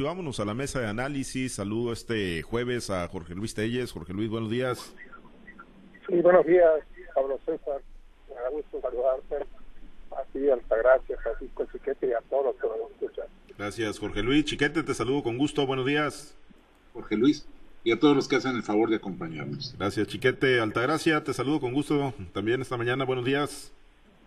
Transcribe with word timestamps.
vámonos 0.00 0.40
a 0.40 0.46
la 0.46 0.54
mesa 0.54 0.80
de 0.80 0.86
análisis. 0.86 1.52
Saludo 1.56 1.92
este 1.92 2.40
jueves 2.40 2.88
a 2.88 3.06
Jorge 3.08 3.34
Luis 3.34 3.54
Telles. 3.54 3.92
Jorge 3.92 4.14
Luis, 4.14 4.30
buenos 4.30 4.50
días. 4.50 4.94
Sí, 6.08 6.20
buenos 6.22 6.46
días, 6.46 6.80
Pablo 7.14 7.38
César. 7.44 7.82
Me 8.28 8.34
da 8.34 8.48
gusto 8.48 8.80
saludarte. 8.80 9.46
Así, 10.16 10.48
Altagracia, 10.48 11.16
Francisco 11.22 11.66
Chiquete 11.70 12.08
y 12.08 12.12
a 12.12 12.20
todos 12.30 12.46
los 12.46 12.56
que 12.56 12.68
nos 12.68 12.90
escuchan. 12.92 13.26
Gracias, 13.58 13.98
Jorge 13.98 14.22
Luis. 14.22 14.46
Chiquete, 14.46 14.82
te 14.82 14.94
saludo 14.94 15.22
con 15.22 15.36
gusto. 15.36 15.66
Buenos 15.66 15.84
días. 15.84 16.38
Jorge 16.94 17.16
Luis. 17.16 17.46
Y 17.84 17.92
a 17.92 17.98
todos 17.98 18.16
los 18.16 18.28
que 18.28 18.36
hacen 18.36 18.56
el 18.56 18.62
favor 18.62 18.88
de 18.88 18.96
acompañarnos. 18.96 19.74
Gracias, 19.78 20.06
Chiquete. 20.06 20.60
Altagracia, 20.60 21.22
te 21.22 21.34
saludo 21.34 21.60
con 21.60 21.74
gusto 21.74 22.14
también 22.32 22.62
esta 22.62 22.78
mañana. 22.78 23.04
Buenos 23.04 23.24
días. 23.24 23.72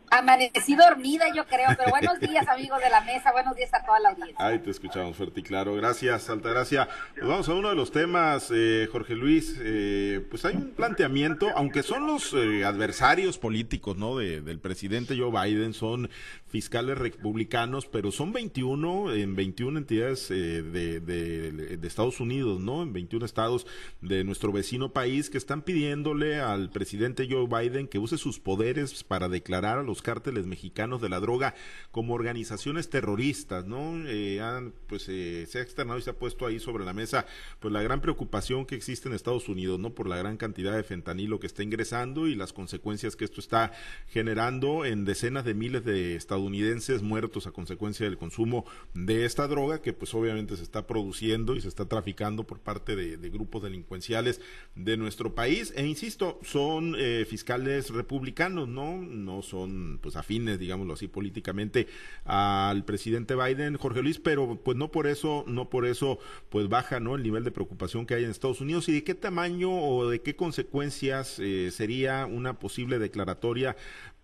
Amanecí 0.10 0.76
dormida, 0.76 1.26
yo 1.36 1.46
creo, 1.46 1.70
pero 1.78 1.90
buenos 1.90 2.20
días, 2.20 2.48
amigos 2.48 2.80
de 2.82 2.90
la 2.90 3.02
mesa, 3.02 3.32
buenos 3.32 3.56
días 3.56 3.74
a 3.74 3.84
toda 3.84 4.00
la 4.00 4.10
audiencia. 4.10 4.36
Ay, 4.38 4.60
te 4.60 4.70
escuchamos 4.70 5.16
fuerte 5.16 5.40
y 5.40 5.44
claro. 5.44 5.76
Gracias, 5.76 6.30
Altagracia. 6.30 6.88
Pues 7.14 7.28
vamos 7.28 7.50
a 7.50 7.54
uno 7.54 7.70
de 7.70 7.76
los 7.76 7.92
temas, 7.92 8.52
eh, 8.54 8.88
Jorge 8.92 9.16
Luis. 9.16 9.56
Eh, 9.60 10.26
pues 10.30 10.46
hay 10.46 10.56
un 10.56 10.72
planteamiento, 10.72 11.50
aunque 11.56 11.84
son 11.84 12.08
los 12.08 12.34
eh, 12.34 12.64
adversarios 12.66 13.38
políticos, 13.38 13.98
¿no? 13.98 14.18
De, 14.18 14.42
del 14.42 14.60
presidente 14.60 15.18
Joe 15.18 15.32
Biden, 15.32 15.74
son 15.74 16.10
fiscales 16.48 16.98
republicanos, 16.98 17.86
pero 17.86 18.12
son 18.12 18.32
21 18.32 19.14
en 19.14 19.36
21 19.36 19.80
entidades 19.80 20.30
de, 20.30 20.62
de, 20.62 21.78
de 21.78 21.88
Estados 21.88 22.20
Unidos, 22.20 22.62
¿no? 22.62 22.84
En 22.84 22.94
21 22.94 23.26
estados 23.26 23.68
de 24.02 24.24
nuestro 24.24 24.52
vecino 24.52 24.94
país 24.94 25.30
que 25.30 25.38
están 25.38 25.62
pidiéndole 25.64 26.40
al 26.40 26.70
presidente 26.70 27.28
Joe 27.30 27.48
Biden 27.48 27.88
que 27.88 28.00
use 28.00 28.18
sus 28.18 28.40
poderes 28.40 29.04
para 29.04 29.28
declarar 29.28 29.80
a 29.80 29.84
los 29.84 29.95
cárteles 30.02 30.46
mexicanos 30.46 31.02
de 31.02 31.10
la 31.10 31.20
droga 31.20 31.56
como 31.92 32.14
organizaciones 32.14 32.90
terroristas, 32.90 33.66
¿no? 33.66 33.96
Eh, 34.08 34.42
pues 34.88 35.08
eh, 35.10 35.46
se 35.50 35.60
ha 35.60 35.62
externado 35.62 36.00
y 36.00 36.02
se 36.02 36.10
ha 36.10 36.20
puesto 36.20 36.46
ahí 36.46 36.60
sobre 36.60 36.86
la 36.86 36.94
mesa 36.94 37.26
pues 37.60 37.74
la 37.74 37.82
gran 37.82 38.02
preocupación 38.02 38.66
que 38.66 38.76
existe 38.76 39.10
en 39.10 39.16
Estados 39.16 39.50
Unidos, 39.50 39.80
¿no? 39.80 39.92
Por 39.92 40.08
la 40.08 40.18
gran 40.18 40.38
cantidad 40.38 40.76
de 40.76 40.84
fentanilo 40.84 41.40
que 41.40 41.48
está 41.48 41.64
ingresando 41.64 42.28
y 42.28 42.36
las 42.36 42.54
consecuencias 42.54 43.16
que 43.16 43.26
esto 43.26 43.40
está 43.40 43.72
generando 44.08 44.86
en 44.86 45.06
decenas 45.06 45.46
de 45.46 45.54
miles 45.54 45.84
de 45.86 46.16
estadounidenses 46.16 47.02
muertos 47.02 47.48
a 47.48 47.52
consecuencia 47.52 48.06
del 48.06 48.18
consumo 48.18 48.66
de 48.94 49.26
esta 49.26 49.48
droga 49.48 49.82
que 49.82 49.94
pues 49.94 50.14
obviamente 50.14 50.56
se 50.58 50.64
está 50.64 50.88
produciendo 50.88 51.56
y 51.56 51.62
se 51.62 51.68
está 51.68 51.86
traficando 51.86 52.46
por 52.46 52.60
parte 52.60 52.96
de, 52.96 53.26
grupos 53.30 53.64
delincuenciales 53.64 54.40
de 54.76 54.98
nuestro 54.98 55.34
país 55.34 55.74
e 55.76 55.86
insisto 55.86 56.40
son 56.44 56.96
eh, 56.98 57.26
fiscales 57.28 57.90
republicanos 57.90 58.68
no 58.68 58.98
no 58.98 59.42
son 59.42 59.85
pues 60.02 60.16
afines, 60.16 60.60
digámoslo 60.60 60.94
así, 60.94 61.08
políticamente 61.08 61.88
al 62.24 62.86
presidente 62.86 63.36
Biden, 63.36 63.78
Jorge 63.78 64.02
Luis, 64.02 64.20
pero 64.20 64.60
pues 64.64 64.78
no 64.78 64.92
por 64.92 65.08
eso, 65.08 65.44
no 65.48 65.70
por 65.70 65.86
eso 65.86 66.20
pues 66.50 66.70
baja, 66.70 67.00
¿no? 67.00 67.16
El 67.16 67.24
nivel 67.24 67.44
de 67.44 67.52
preocupación 67.52 68.06
que 68.06 68.16
hay 68.16 68.24
en 68.24 68.32
Estados 68.32 68.62
Unidos 68.62 68.90
y 68.90 68.94
de 68.94 69.04
qué 69.04 69.16
tamaño 69.16 69.72
o 69.72 70.10
de 70.10 70.22
qué 70.22 70.36
consecuencias 70.36 71.40
eh, 71.40 71.72
sería 71.72 72.26
una 72.26 72.60
posible 72.60 73.00
declaratoria 73.00 73.76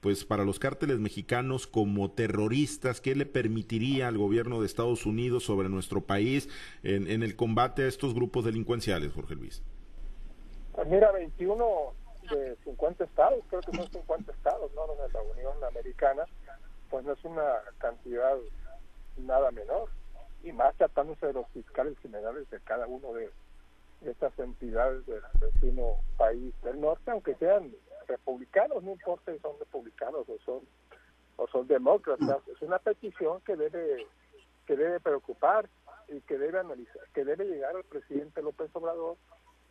pues 0.02 0.26
para 0.26 0.44
los 0.44 0.58
cárteles 0.58 1.00
mexicanos 1.00 1.68
como 1.68 2.10
terroristas, 2.12 3.02
¿qué 3.02 3.16
le 3.16 3.28
permitiría 3.28 4.08
al 4.08 4.18
gobierno 4.18 4.60
de 4.60 4.66
Estados 4.66 5.06
Unidos 5.06 5.44
sobre 5.44 5.70
nuestro 5.70 6.02
país 6.02 6.50
en, 6.82 7.10
en 7.10 7.22
el 7.22 7.36
combate 7.36 7.84
a 7.84 7.88
estos 7.88 8.16
grupos 8.16 8.44
delincuenciales, 8.44 9.14
Jorge 9.14 9.36
Luis? 9.36 9.62
Pues 10.74 10.88
mira, 10.88 11.12
21 11.12 11.64
de 12.32 12.56
50 12.64 13.04
estados, 13.04 13.44
creo 13.50 13.62
que 13.62 13.78
son 13.78 13.92
50 13.92 14.32
estados, 14.32 14.72
¿no? 14.74 14.88
De 14.88 15.10
la 15.10 15.22
Unión 15.22 15.64
Americana, 15.64 16.26
pues 16.90 17.06
no 17.06 17.14
es 17.14 17.24
una 17.24 17.62
cantidad 17.80 18.38
nada 19.18 19.52
menor, 19.52 19.90
y 20.44 20.52
más 20.52 20.76
tratándose 20.76 21.28
de 21.28 21.34
los 21.34 21.48
fiscales 21.50 21.98
generales 22.00 22.50
de 22.50 22.60
cada 22.62 22.88
uno 22.88 23.14
de, 23.14 23.30
estas 24.06 24.38
entidades 24.40 25.06
del 25.06 25.22
vecino 25.40 25.98
país 26.18 26.60
del 26.64 26.82
norte, 26.82 27.12
aunque 27.12 27.36
sean 27.36 27.72
republicanos, 28.08 28.82
no 28.82 28.94
importa 28.94 29.32
si 29.32 29.38
son 29.40 29.60
republicanos 29.60 30.28
o 30.28 30.40
son 30.44 30.62
o 31.38 31.48
son 31.48 31.68
demócratas, 31.68 32.40
es 32.48 32.62
una 32.64 32.80
petición 32.80 33.42
que 33.42 33.56
debe 33.56 34.08
que 34.66 34.76
debe 34.76 35.00
preocupar 35.00 35.70
y 36.08 36.20
que 36.22 36.38
debe 36.38 36.60
analizar, 36.60 37.02
que 37.14 37.24
debe 37.24 37.46
llegar 37.46 37.76
al 37.76 37.84
presidente 37.84 38.42
López 38.42 38.70
Obrador 38.74 39.18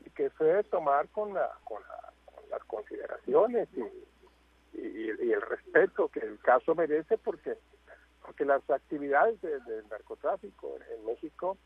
y 0.04 0.10
que 0.10 0.30
se 0.30 0.44
debe 0.44 0.64
tomar 0.64 1.08
con 1.08 1.34
la, 1.34 1.50
con 1.64 1.82
la 1.82 2.09
las 2.50 2.62
consideraciones 2.64 3.68
y, 3.74 4.78
y, 4.78 5.32
el 5.32 5.42
respeto 5.42 6.08
que 6.08 6.20
el 6.20 6.38
caso 6.40 6.74
merece 6.74 7.18
porque 7.18 7.56
porque 8.24 8.44
las 8.44 8.68
actividades 8.70 9.40
del 9.40 9.88
narcotráfico 9.88 10.76
en 10.94 11.04
México 11.06 11.56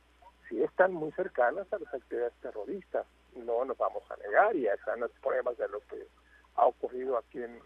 sí 0.48 0.62
están 0.62 0.94
muy 0.94 1.10
cercanas 1.12 1.70
a 1.72 1.78
las 1.78 1.92
actividades 1.92 2.32
terroristas. 2.40 3.06
No 3.34 3.64
nos 3.64 3.76
vamos 3.76 4.02
a 4.10 4.16
negar 4.16 4.54
y 4.56 4.66
están 4.66 5.00
las 5.00 5.10
pruebas 5.22 5.58
de 5.58 5.68
lo 5.68 5.80
que 5.80 6.06
ha 6.56 6.66
ocurrido 6.66 7.18
aquí 7.18 7.42
en 7.42 7.58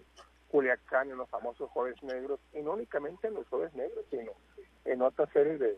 Culiacán 0.49 1.11
en 1.11 1.19
los 1.19 1.29
famosos 1.29 1.71
jueves 1.71 2.03
negros 2.03 2.41
y 2.55 2.63
no 2.63 2.73
únicamente 2.73 3.29
en 3.29 3.35
los 3.35 3.47
jueves 3.49 3.73
negros 3.75 4.05
sino 4.11 4.33
en 4.87 5.03
otra 5.03 5.27
serie 5.27 5.59
de, 5.59 5.77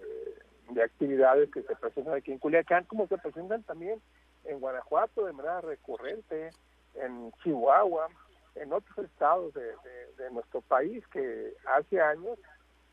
de 0.70 0.82
actividades 0.82 1.50
que 1.50 1.62
se 1.62 1.74
presentan 1.74 2.14
aquí 2.14 2.30
en 2.30 2.38
Culiacán 2.38 2.84
como 2.84 3.08
se 3.08 3.18
presentan 3.18 3.64
también 3.64 4.00
en 4.44 4.60
Guanajuato 4.60 5.26
de 5.26 5.32
manera 5.32 5.60
recurrente 5.60 6.50
en 6.94 7.32
Chihuahua, 7.42 8.08
en 8.54 8.72
otros 8.72 8.98
estados 8.98 9.54
de, 9.54 10.30
nuestro 10.30 10.60
país 10.60 11.04
que 11.08 11.54
hace 11.66 12.00
años 12.00 12.38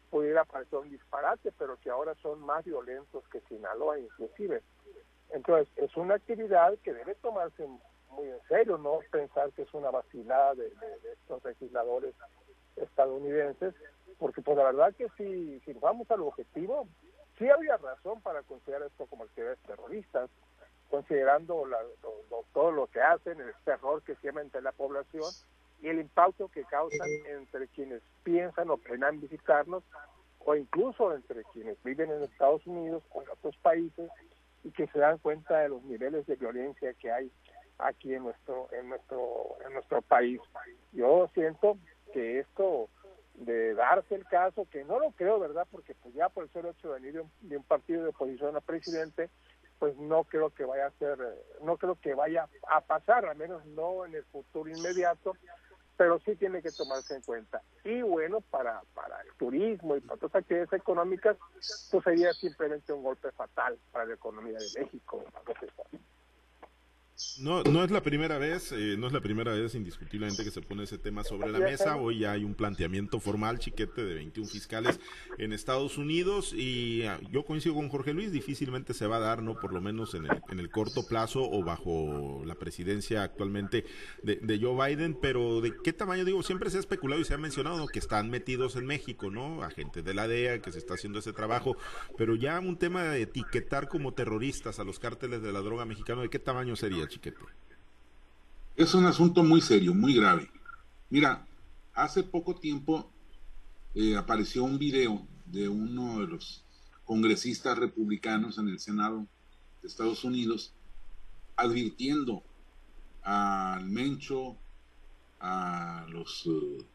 pudiera 0.09 0.43
parecer 0.45 0.79
un 0.79 0.89
disparate, 0.89 1.51
pero 1.51 1.77
que 1.77 1.89
ahora 1.91 2.15
son 2.15 2.39
más 2.39 2.65
violentos 2.65 3.23
que 3.27 3.41
Sinaloa 3.41 3.99
inclusive. 3.99 4.63
Entonces, 5.29 5.67
es 5.75 5.95
una 5.97 6.15
actividad 6.15 6.73
que 6.83 6.93
debe 6.93 7.13
tomarse 7.15 7.67
muy 8.09 8.27
en 8.27 8.41
serio, 8.47 8.77
no 8.77 8.99
pensar 9.11 9.51
que 9.51 9.63
es 9.63 9.73
una 9.73 9.91
vacilada 9.91 10.55
de, 10.55 10.71
estos 11.13 11.43
legisladores 11.43 12.15
estadounidenses, 12.77 13.75
porque 14.17 14.41
pues 14.41 14.57
la 14.57 14.63
verdad 14.63 14.95
que 14.95 15.09
si, 15.17 15.59
si 15.59 15.73
vamos 15.73 16.09
al 16.09 16.21
objetivo, 16.21 16.87
sí 17.37 17.49
había 17.49 17.77
razón 17.77 18.21
para 18.21 18.41
considerar 18.43 18.87
esto 18.87 19.05
como 19.05 19.25
actividades 19.25 19.59
terroristas, 19.59 20.29
considerando 20.89 21.63
todo 22.53 22.71
lo 22.71 22.87
que 22.87 23.01
hacen, 23.01 23.39
el 23.39 23.53
terror 23.65 24.01
que 24.03 24.15
siembran 24.15 24.47
entre 24.47 24.61
la 24.61 24.71
población 24.71 25.31
y 25.81 25.89
el 25.89 25.99
impacto 25.99 26.47
que 26.47 26.63
causan 26.65 27.07
entre 27.27 27.67
quienes 27.67 28.01
piensan 28.23 28.69
o 28.69 28.77
planean 28.77 29.21
visitarnos 29.21 29.83
o 30.39 30.55
incluso 30.55 31.13
entre 31.13 31.43
quienes 31.53 31.81
viven 31.83 32.11
en 32.11 32.23
Estados 32.23 32.65
Unidos 32.65 33.03
o 33.11 33.21
en 33.21 33.29
otros 33.29 33.55
países 33.57 34.09
y 34.63 34.71
que 34.71 34.87
se 34.87 34.99
dan 34.99 35.17
cuenta 35.19 35.59
de 35.59 35.69
los 35.69 35.83
niveles 35.83 36.25
de 36.25 36.35
violencia 36.35 36.93
que 36.93 37.11
hay 37.11 37.31
aquí 37.77 38.13
en 38.13 38.23
nuestro 38.23 38.67
en 38.71 38.89
nuestro 38.89 39.57
en 39.65 39.73
nuestro 39.73 40.01
país. 40.01 40.41
Yo 40.93 41.29
siento 41.33 41.77
que 42.13 42.39
esto 42.39 42.89
de 43.35 43.75
darse 43.75 44.15
el 44.15 44.25
caso, 44.25 44.67
que 44.71 44.83
no 44.83 44.99
lo 44.99 45.11
creo, 45.11 45.39
¿verdad? 45.39 45.67
Porque 45.71 45.93
pues 46.01 46.13
ya 46.15 46.27
por 46.29 46.49
el 46.51 46.65
hecho 46.65 46.87
de 46.87 46.99
venir 46.99 47.13
de 47.13 47.19
un, 47.21 47.31
de 47.41 47.57
un 47.57 47.63
partido 47.63 48.03
de 48.03 48.09
oposición 48.09 48.55
al 48.55 48.63
presidente, 48.63 49.29
pues 49.79 49.95
no 49.97 50.23
creo 50.23 50.49
que 50.49 50.65
vaya 50.65 50.87
a 50.87 50.91
ser, 50.91 51.17
no 51.61 51.77
creo 51.77 51.95
que 51.95 52.13
vaya 52.13 52.47
a 52.69 52.81
pasar, 52.81 53.25
al 53.25 53.37
menos 53.37 53.65
no 53.65 54.05
en 54.05 54.15
el 54.15 54.23
futuro 54.25 54.69
inmediato, 54.69 55.33
pero 55.97 56.19
sí 56.19 56.35
tiene 56.35 56.61
que 56.61 56.71
tomarse 56.71 57.15
en 57.15 57.21
cuenta. 57.21 57.61
Y 57.83 58.01
bueno, 58.01 58.41
para, 58.41 58.81
para 58.93 59.19
el 59.21 59.33
turismo 59.37 59.95
y 59.95 60.01
para 60.01 60.15
otras 60.15 60.35
actividades 60.35 60.73
económicas, 60.73 61.37
pues 61.91 62.03
sería 62.03 62.33
simplemente 62.33 62.93
un 62.93 63.03
golpe 63.03 63.31
fatal 63.31 63.77
para 63.91 64.05
la 64.05 64.13
economía 64.13 64.59
de 64.59 64.81
México. 64.81 65.23
No, 65.33 65.41
no 67.39 67.83
es 67.83 67.89
la 67.89 68.03
primera 68.03 68.37
vez, 68.37 68.71
eh, 68.71 68.95
no 68.97 69.07
es 69.07 69.13
la 69.13 69.21
primera 69.21 69.51
vez 69.51 69.73
indiscutiblemente 69.73 70.43
que 70.43 70.51
se 70.51 70.61
pone 70.61 70.83
ese 70.83 70.99
tema 70.99 71.23
sobre 71.23 71.51
la 71.51 71.57
mesa. 71.57 71.95
Hoy 71.95 72.19
ya 72.19 72.33
hay 72.33 72.43
un 72.43 72.53
planteamiento 72.53 73.19
formal, 73.19 73.57
chiquete, 73.57 74.05
de 74.05 74.13
21 74.13 74.47
fiscales 74.47 74.99
en 75.39 75.51
Estados 75.51 75.97
Unidos 75.97 76.53
y 76.53 77.03
ah, 77.03 77.19
yo 77.31 77.43
coincido 77.43 77.73
con 77.73 77.89
Jorge 77.89 78.13
Luis, 78.13 78.31
difícilmente 78.31 78.93
se 78.93 79.07
va 79.07 79.17
a 79.17 79.19
dar, 79.19 79.41
no 79.41 79.59
por 79.59 79.73
lo 79.73 79.81
menos 79.81 80.13
en 80.13 80.25
el, 80.25 80.41
en 80.49 80.59
el 80.59 80.69
corto 80.69 81.07
plazo 81.07 81.41
o 81.49 81.63
bajo 81.63 82.43
la 82.45 82.53
presidencia 82.53 83.23
actualmente 83.23 83.85
de, 84.21 84.59
Joe 84.61 84.87
Biden, 84.87 85.17
pero 85.19 85.61
de 85.61 85.73
qué 85.83 85.93
tamaño, 85.93 86.23
digo, 86.23 86.43
siempre 86.43 86.69
se 86.69 86.77
ha 86.77 86.79
especulado 86.79 87.21
y 87.21 87.25
se 87.25 87.33
ha 87.33 87.37
mencionado 87.37 87.87
que 87.87 87.99
están 87.99 88.29
metidos 88.29 88.75
en 88.75 88.85
México, 88.85 89.29
¿no? 89.29 89.63
Agentes 89.63 90.03
de 90.03 90.13
la 90.13 90.27
DEA, 90.27 90.61
que 90.61 90.71
se 90.71 90.79
está 90.79 90.95
haciendo 90.95 91.19
ese 91.19 91.33
trabajo, 91.33 91.77
pero 92.17 92.35
ya 92.35 92.59
un 92.59 92.77
tema 92.77 93.03
de 93.03 93.23
etiquetar 93.23 93.87
como 93.87 94.13
terroristas 94.13 94.79
a 94.79 94.83
los 94.83 94.99
cárteles 94.99 95.41
de 95.41 95.51
la 95.51 95.61
droga 95.61 95.85
mexicano, 95.85 96.21
¿de 96.21 96.29
qué 96.29 96.39
tamaño 96.39 96.75
sería? 96.75 97.06
Es 98.75 98.93
un 98.93 99.05
asunto 99.05 99.43
muy 99.43 99.61
serio, 99.61 99.93
muy 99.93 100.13
grave. 100.13 100.49
Mira, 101.09 101.47
hace 101.93 102.23
poco 102.23 102.55
tiempo 102.55 103.09
eh, 103.95 104.15
apareció 104.15 104.63
un 104.63 104.77
video 104.77 105.25
de 105.45 105.69
uno 105.69 106.19
de 106.19 106.27
los 106.27 106.63
congresistas 107.05 107.77
republicanos 107.77 108.57
en 108.57 108.67
el 108.67 108.79
Senado 108.79 109.25
de 109.81 109.87
Estados 109.87 110.23
Unidos 110.23 110.73
advirtiendo 111.55 112.43
al 113.23 113.85
Mencho, 113.85 114.57
a 115.39 116.05
los 116.09 116.45
eh, 116.45 116.85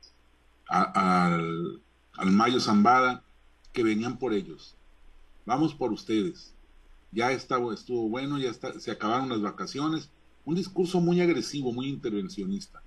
al, 0.68 1.82
al 2.14 2.30
Mayo 2.30 2.60
Zambada 2.60 3.24
que 3.72 3.82
venían 3.82 4.18
por 4.18 4.32
ellos. 4.32 4.76
Vamos 5.44 5.74
por 5.74 5.92
ustedes. 5.92 6.54
Ya 7.12 7.30
estaba, 7.30 7.72
estuvo 7.72 8.08
bueno, 8.08 8.38
ya 8.38 8.50
está, 8.50 8.78
se 8.80 8.90
acabaron 8.90 9.28
las 9.28 9.42
vacaciones, 9.42 10.10
un 10.44 10.54
discurso 10.54 11.00
muy 11.00 11.20
agresivo, 11.20 11.72
muy 11.72 11.88
intervencionista. 11.88 12.82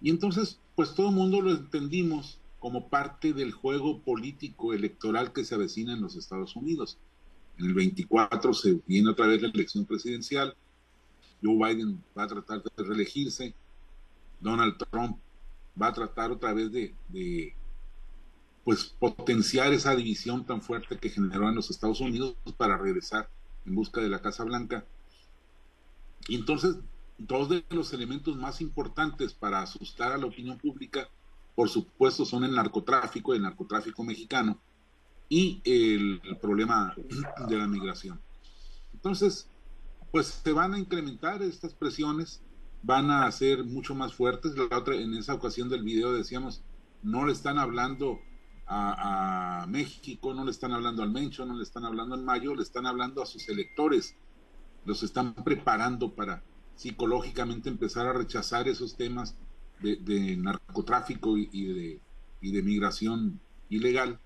Y 0.00 0.10
entonces, 0.10 0.60
pues 0.76 0.94
todo 0.94 1.08
el 1.08 1.14
mundo 1.14 1.40
lo 1.40 1.50
entendimos 1.50 2.38
como 2.58 2.88
parte 2.88 3.32
del 3.32 3.52
juego 3.52 4.00
político 4.00 4.72
electoral 4.72 5.32
que 5.32 5.44
se 5.44 5.54
avecina 5.54 5.94
en 5.94 6.02
los 6.02 6.16
Estados 6.16 6.54
Unidos. 6.54 6.98
En 7.58 7.66
el 7.66 7.74
24 7.74 8.54
se 8.54 8.80
viene 8.86 9.10
otra 9.10 9.26
vez 9.26 9.42
la 9.42 9.48
elección 9.48 9.84
presidencial, 9.84 10.54
Joe 11.42 11.56
Biden 11.56 12.02
va 12.16 12.24
a 12.24 12.28
tratar 12.28 12.62
de 12.62 12.70
reelegirse, 12.84 13.54
Donald 14.40 14.76
Trump 14.90 15.18
va 15.80 15.88
a 15.88 15.92
tratar 15.92 16.30
otra 16.30 16.52
vez 16.52 16.70
de 16.70 17.54
pues 18.64 18.84
potenciar 18.84 19.72
esa 19.72 19.94
división 19.96 20.46
tan 20.46 20.62
fuerte 20.62 20.98
que 20.98 21.10
generó 21.10 21.48
en 21.48 21.56
los 21.56 21.70
Estados 21.70 22.00
Unidos 22.00 22.36
para 22.56 22.76
regresar 22.76 23.28
en 23.66 23.74
busca 23.74 24.00
de 24.00 24.08
la 24.08 24.20
Casa 24.20 24.44
Blanca. 24.44 24.84
Y 26.28 26.36
entonces, 26.36 26.76
dos 27.18 27.48
de 27.48 27.64
los 27.70 27.92
elementos 27.92 28.36
más 28.36 28.60
importantes 28.60 29.34
para 29.34 29.62
asustar 29.62 30.12
a 30.12 30.18
la 30.18 30.26
opinión 30.26 30.58
pública, 30.58 31.08
por 31.54 31.68
supuesto, 31.68 32.24
son 32.24 32.44
el 32.44 32.54
narcotráfico, 32.54 33.34
el 33.34 33.42
narcotráfico 33.42 34.04
mexicano 34.04 34.58
y 35.28 35.60
el, 35.64 36.20
problema 36.40 36.94
de 37.48 37.56
la 37.56 37.66
migración. 37.66 38.20
Entonces, 38.94 39.48
pues 40.10 40.26
se 40.26 40.52
van 40.52 40.74
a 40.74 40.78
incrementar 40.78 41.42
estas 41.42 41.74
presiones, 41.74 42.42
van 42.82 43.10
a 43.10 43.30
ser 43.32 43.64
mucho 43.64 43.94
más 43.94 44.14
fuertes. 44.14 44.56
La 44.56 44.76
otra, 44.76 44.94
en 44.94 45.14
esa 45.14 45.34
ocasión 45.34 45.68
del 45.68 45.82
video 45.82 46.12
decíamos, 46.12 46.62
no 47.02 47.26
le 47.26 47.32
están 47.32 47.58
hablando 47.58 48.20
a, 48.74 49.66
México, 49.68 50.34
no 50.34 50.44
le 50.44 50.50
están 50.50 50.72
hablando 50.72 51.02
al 51.02 51.10
Mencho, 51.10 51.46
no 51.46 51.54
le 51.54 51.62
están 51.62 51.84
hablando 51.84 52.14
al 52.14 52.22
Mayo, 52.22 52.54
le 52.54 52.62
están 52.62 52.86
hablando 52.86 53.22
a 53.22 53.26
sus 53.26 53.48
electores. 53.48 54.16
Los 54.84 55.02
están 55.02 55.34
preparando 55.34 56.14
para 56.14 56.42
psicológicamente 56.74 57.68
empezar 57.68 58.06
a 58.06 58.12
rechazar 58.12 58.68
esos 58.68 58.96
temas 58.96 59.36
de, 59.80 60.36
narcotráfico 60.36 61.36
y, 61.36 61.72
de, 61.72 62.00
y 62.40 62.52
de 62.52 62.62
migración 62.62 63.40
ilegal 63.68 64.18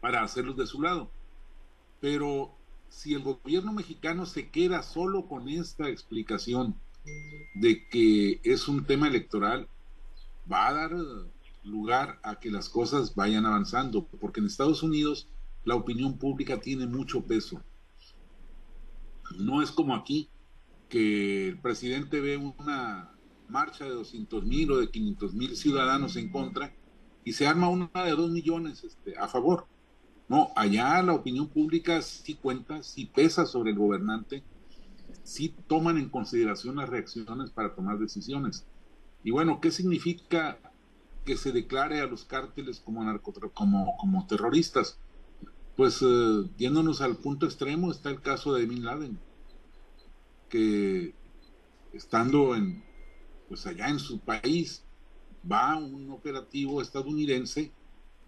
para 0.00 0.22
hacerlos 0.22 0.56
de 0.56 0.66
su 0.66 0.80
lado. 0.80 1.10
Pero 2.00 2.54
si 2.88 3.14
el 3.14 3.22
gobierno 3.22 3.72
mexicano 3.72 4.24
se 4.24 4.48
queda 4.50 4.82
solo 4.82 5.26
con 5.26 5.48
esta 5.48 5.88
explicación 5.88 6.76
de 7.54 7.86
que 7.88 8.40
es 8.44 8.68
un 8.68 8.84
tema 8.84 9.08
electoral, 9.08 9.68
va 10.50 10.68
a 10.68 10.74
dar 10.74 10.92
lugar 11.64 12.20
a 12.22 12.38
que 12.38 12.50
las 12.50 12.68
cosas 12.68 13.14
vayan 13.14 13.46
avanzando, 13.46 14.06
porque 14.06 14.40
en 14.40 14.46
Estados 14.46 14.82
Unidos 14.82 15.28
la 15.64 15.74
opinión 15.74 16.18
pública 16.18 16.60
tiene 16.60 16.86
mucho 16.86 17.22
peso. 17.24 17.62
No 19.38 19.62
es 19.62 19.70
como 19.70 19.94
aquí, 19.94 20.28
que 20.88 21.48
el 21.48 21.58
presidente 21.58 22.20
ve 22.20 22.36
una 22.36 23.10
marcha 23.48 23.84
de 23.84 23.90
200 23.90 24.44
mil 24.44 24.70
o 24.72 24.78
de 24.78 24.90
500 24.90 25.34
mil 25.34 25.56
ciudadanos 25.56 26.16
en 26.16 26.30
contra 26.30 26.74
y 27.24 27.32
se 27.32 27.46
arma 27.46 27.68
una 27.68 27.90
de 27.94 28.10
dos 28.10 28.30
millones 28.30 28.84
este, 28.84 29.18
a 29.18 29.28
favor. 29.28 29.66
No, 30.28 30.50
allá 30.56 31.02
la 31.02 31.14
opinión 31.14 31.48
pública 31.48 32.00
sí 32.02 32.34
cuenta, 32.34 32.82
sí 32.82 33.06
pesa 33.06 33.46
sobre 33.46 33.72
el 33.72 33.78
gobernante, 33.78 34.42
sí 35.22 35.54
toman 35.66 35.98
en 35.98 36.08
consideración 36.08 36.76
las 36.76 36.88
reacciones 36.88 37.50
para 37.50 37.74
tomar 37.74 37.98
decisiones. 37.98 38.66
Y 39.22 39.30
bueno, 39.30 39.60
¿qué 39.60 39.70
significa 39.70 40.58
que 41.24 41.36
se 41.36 41.52
declare 41.52 42.00
a 42.00 42.06
los 42.06 42.24
cárteles 42.24 42.80
como, 42.80 43.20
como, 43.52 43.96
como 43.96 44.26
terroristas. 44.26 44.98
Pues 45.76 46.02
eh, 46.02 46.44
yéndonos 46.56 47.00
al 47.00 47.16
punto 47.16 47.46
extremo 47.46 47.90
está 47.90 48.10
el 48.10 48.20
caso 48.20 48.54
de 48.54 48.66
Bin 48.66 48.84
Laden, 48.84 49.18
que 50.48 51.14
estando 51.92 52.54
en, 52.54 52.84
pues 53.48 53.66
allá 53.66 53.88
en 53.88 53.98
su 53.98 54.20
país, 54.20 54.84
va 55.50 55.76
un 55.76 56.10
operativo 56.10 56.80
estadounidense 56.80 57.72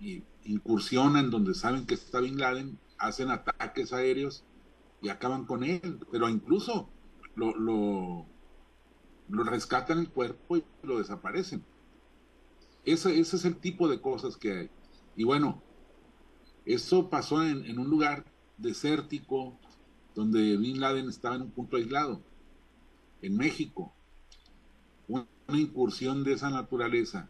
y 0.01 0.23
incursiona 0.45 1.21
en 1.21 1.31
donde 1.31 1.55
saben 1.55 1.87
que 1.87 1.95
está 1.95 2.21
Bin 2.21 2.39
Laden, 2.39 2.79
hacen 2.99 3.31
ataques 3.31 3.93
aéreos 3.93 4.45
y 5.01 5.09
acaban 5.09 5.45
con 5.45 5.63
él, 5.63 6.01
pero 6.11 6.29
incluso 6.29 6.89
lo, 7.37 7.55
lo 7.57 9.45
rescatan 9.45 9.99
el 10.01 10.09
cuerpo 10.09 10.57
y 10.57 10.65
lo 10.83 10.99
desaparecen. 10.99 11.65
Ese, 12.87 13.19
ese 13.19 13.37
es 13.37 13.45
el 13.45 13.57
tipo 13.57 13.89
de 13.89 14.01
cosas 14.01 14.37
que 14.37 14.53
hay. 14.53 14.71
Y 15.17 15.25
bueno, 15.25 15.61
eso 16.65 17.11
pasó 17.11 17.43
en, 17.45 17.79
un 17.79 17.91
lugar 17.91 18.25
desértico 18.59 19.59
donde 20.15 20.57
Bin 20.57 20.81
Laden 20.81 21.09
estaba 21.09 21.35
en 21.35 21.43
un 21.43 21.51
punto 21.51 21.77
aislado, 21.77 22.23
en 23.23 23.37
México. 23.37 23.93
Una, 25.09 25.27
incursión 25.49 26.25
de 26.25 26.33
esa 26.33 26.51
naturaleza, 26.51 27.29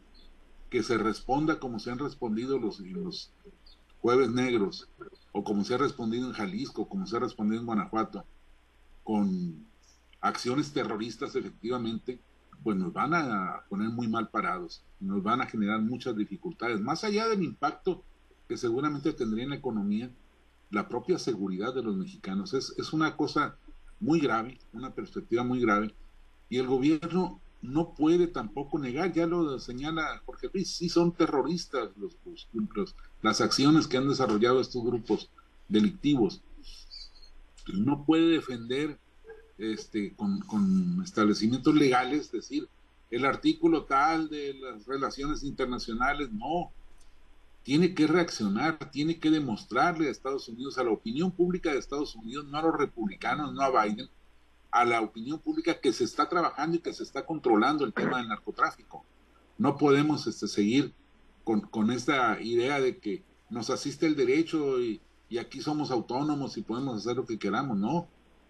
que 0.70 0.82
se 0.82 0.97
responda 0.97 1.58
como 1.58 1.79
se 1.79 1.91
han 1.91 1.99
respondido 1.99 2.58
los, 2.58 2.81
los 2.81 3.31
jueves 4.00 4.31
negros, 4.31 4.88
o 5.32 5.44
como 5.44 5.64
se 5.64 5.75
ha 5.75 5.79
respondido 5.79 6.26
en 6.26 6.32
Jalisco, 6.32 6.88
como 6.88 7.06
se 7.06 7.17
ha 7.17 7.20
respondido 7.20 7.61
en 7.61 7.67
Guanajuato, 7.67 8.25
con 9.05 9.67
acciones 10.20 10.73
terroristas 10.73 11.35
efectivamente, 11.37 12.20
pues 12.62 12.76
nos 12.76 12.93
van 12.93 13.14
a 13.14 13.62
poner 13.69 13.91
muy 13.91 14.08
mal 14.08 14.29
parados, 14.29 14.82
nos 15.00 15.23
van 15.23 15.41
a 15.41 15.47
generar 15.47 15.81
muchas 15.81 16.17
dificultades, 16.17 16.81
más 16.81 17.05
allá 17.05 17.29
del 17.29 17.43
impacto 17.43 18.03
que 18.49 18.56
seguramente 18.56 19.12
tendría 19.12 19.44
en 19.44 19.50
la 19.50 19.56
economía, 19.56 20.11
la 20.70 20.88
propia 20.88 21.19
seguridad 21.19 21.75
de 21.75 21.82
los 21.82 21.97
mexicanos. 21.97 22.55
Es, 22.55 22.75
es 22.76 22.93
una 22.93 23.17
cosa 23.17 23.56
muy 24.00 24.20
grave, 24.20 24.58
una 24.73 24.94
perspectiva 24.94 25.44
muy 25.44 25.61
grave, 25.61 25.94
y 26.49 26.58
el 26.58 26.67
gobierno 26.67 27.41
no 27.62 27.94
puede 27.94 28.26
tampoco 28.26 28.79
negar, 28.79 29.12
ya 29.12 29.26
lo 29.26 29.58
señala 29.58 30.23
Jorge 30.25 30.50
Luis, 30.53 30.70
sí 30.70 30.88
son 30.88 31.12
terroristas 31.12 31.91
los, 31.97 32.17
los, 32.53 32.94
las 33.23 33.41
acciones 33.41 33.87
que 33.87 33.97
han 33.97 34.08
desarrollado 34.08 34.61
estos 34.61 34.85
grupos 34.85 35.31
delictivos. 35.69 36.43
No 37.75 38.05
puede 38.05 38.29
defender 38.29 38.99
este, 39.58 40.14
con, 40.14 41.03
establecimientos 41.03 41.75
legales, 41.75 42.31
decir, 42.31 42.69
el 43.11 43.25
artículo 43.25 43.85
tal 43.85 44.29
de 44.29 44.55
las 44.55 44.87
relaciones 44.87 45.43
internacionales, 45.44 46.31
no, 46.32 46.70
tiene 47.62 47.94
que 47.94 48.06
reaccionar, 48.06 48.79
tiene 48.91 49.19
que 49.19 49.31
demostrarle 49.31 50.08
a 50.08 50.11
Estados 50.11 50.49
Unidos, 50.49 50.79
a 50.79 50.85
la 50.85 50.91
opinión 50.91 51.31
pública 51.31 51.72
de 51.72 51.79
Estados 51.79 52.15
Unidos, 52.15 52.46
no 52.46 52.58
a 52.58 52.63
los 52.63 52.77
republicanos, 52.77 53.53
no 53.53 53.63
a 53.63 53.84
Biden, 53.84 54.08
a 54.70 54.84
la 54.84 55.01
opinión 55.01 55.39
pública 55.39 55.81
que 55.81 55.93
se 55.93 56.05
está 56.05 56.29
trabajando 56.29 56.77
y 56.77 56.81
que 56.81 56.93
se 56.93 57.03
está 57.03 57.25
controlando 57.25 57.84
el 57.84 57.93
tema 57.93 58.19
del 58.19 58.29
narcotráfico. 58.29 59.05
No 59.58 59.77
podemos 59.79 60.27
este, 60.27 60.48
seguir 60.48 60.93
con, 61.44 61.91
esta 61.91 62.41
idea 62.41 62.81
de 62.81 62.98
que 62.98 63.22
nos 63.48 63.70
asiste 63.70 64.06
el 64.06 64.17
derecho 64.17 64.81
y 64.81 65.01
aquí 65.39 65.60
somos 65.60 65.91
autónomos 65.91 66.56
y 66.56 66.63
podemos 66.63 66.98
hacer 66.98 67.17
lo 67.17 67.25
que 67.25 67.39
queramos, 67.39 67.77
no 67.79 68.08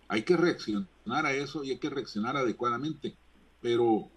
hay 0.09 0.23
que 0.23 0.37
reaccionar 0.37 1.27
a 1.27 1.33
eso 1.33 1.65
y 1.65 1.71
hay 1.71 1.79
que 1.79 1.91
reaccionar 1.91 2.37
adecuadamente. 2.37 3.17
Pero, 3.61 4.11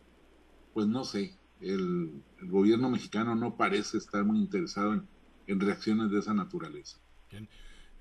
pues 0.73 0.87
no 0.87 1.03
sé, 1.03 1.37
el, 1.61 2.21
gobierno 2.41 2.89
mexicano 2.89 3.35
no 3.35 3.57
parece 3.57 3.97
estar 3.97 4.23
muy 4.23 4.39
interesado 4.39 4.93
en, 4.93 5.07
en 5.47 5.59
reacciones 5.59 6.11
de 6.11 6.19
esa 6.19 6.33
naturaleza. 6.33 6.99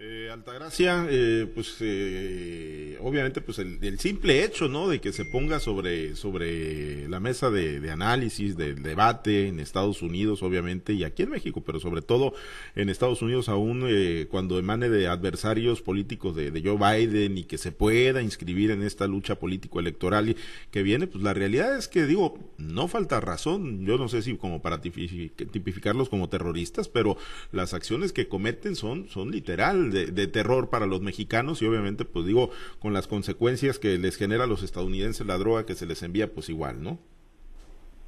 Eh, 0.00 0.30
Altagracia, 0.32 1.08
eh, 1.10 1.50
pues 1.52 1.78
eh, 1.80 2.96
obviamente 3.00 3.40
pues 3.40 3.58
el, 3.58 3.98
simple 3.98 4.44
hecho, 4.44 4.68
¿no? 4.68 4.88
De 4.88 5.00
que 5.00 5.10
se 5.10 5.24
ponga 5.24 5.58
sobre, 5.58 6.14
sobre 6.14 7.08
la 7.08 7.18
mesa 7.18 7.50
de, 7.50 7.90
análisis, 7.90 8.56
del 8.56 8.80
debate 8.84 9.48
en 9.48 9.58
Estados 9.58 10.00
Unidos, 10.00 10.44
obviamente, 10.44 10.92
y 10.92 11.02
aquí 11.02 11.24
en 11.24 11.30
México, 11.30 11.64
pero 11.66 11.80
sobre 11.80 12.00
todo 12.00 12.32
en 12.76 12.90
Estados 12.90 13.22
Unidos 13.22 13.48
aún 13.48 13.86
eh, 13.88 14.28
cuando 14.30 14.60
emane 14.60 14.88
de 14.88 15.08
adversarios 15.08 15.82
políticos 15.82 16.36
de, 16.36 16.52
de, 16.52 16.62
Joe 16.62 16.76
Biden 16.76 17.36
y 17.36 17.42
que 17.42 17.58
se 17.58 17.72
pueda 17.72 18.22
inscribir 18.22 18.70
en 18.70 18.84
esta 18.84 19.08
lucha 19.08 19.40
político-electoral 19.40 20.36
que 20.70 20.84
viene, 20.84 21.08
pues 21.08 21.24
la 21.24 21.34
realidad 21.34 21.76
es 21.76 21.88
que 21.88 22.06
digo, 22.06 22.38
no 22.56 22.86
falta 22.86 23.20
razón, 23.20 23.84
yo 23.84 23.98
no 23.98 24.08
sé 24.08 24.22
si 24.22 24.36
como 24.36 24.62
para 24.62 24.80
tipificarlos 24.80 26.08
como 26.08 26.28
terroristas, 26.28 26.88
pero 26.88 27.16
las 27.50 27.74
acciones 27.74 28.12
que 28.12 28.28
cometen 28.28 28.76
son, 28.76 29.08
son 29.08 29.32
literal 29.32 29.87
de, 29.90 30.26
terror 30.26 30.70
para 30.70 30.86
los 30.86 31.00
mexicanos 31.00 31.62
y 31.62 31.66
obviamente, 31.66 32.04
pues 32.04 32.26
digo, 32.26 32.50
con 32.78 32.92
las 32.92 33.06
consecuencias 33.06 33.78
que 33.78 33.98
les 33.98 34.16
genera 34.16 34.44
a 34.44 34.46
los 34.46 34.62
estadounidenses 34.62 35.26
la 35.26 35.38
droga 35.38 35.66
que 35.66 35.74
se 35.74 35.86
les 35.86 36.02
envía, 36.02 36.32
pues 36.32 36.48
igual, 36.48 36.82
¿no? 36.82 36.98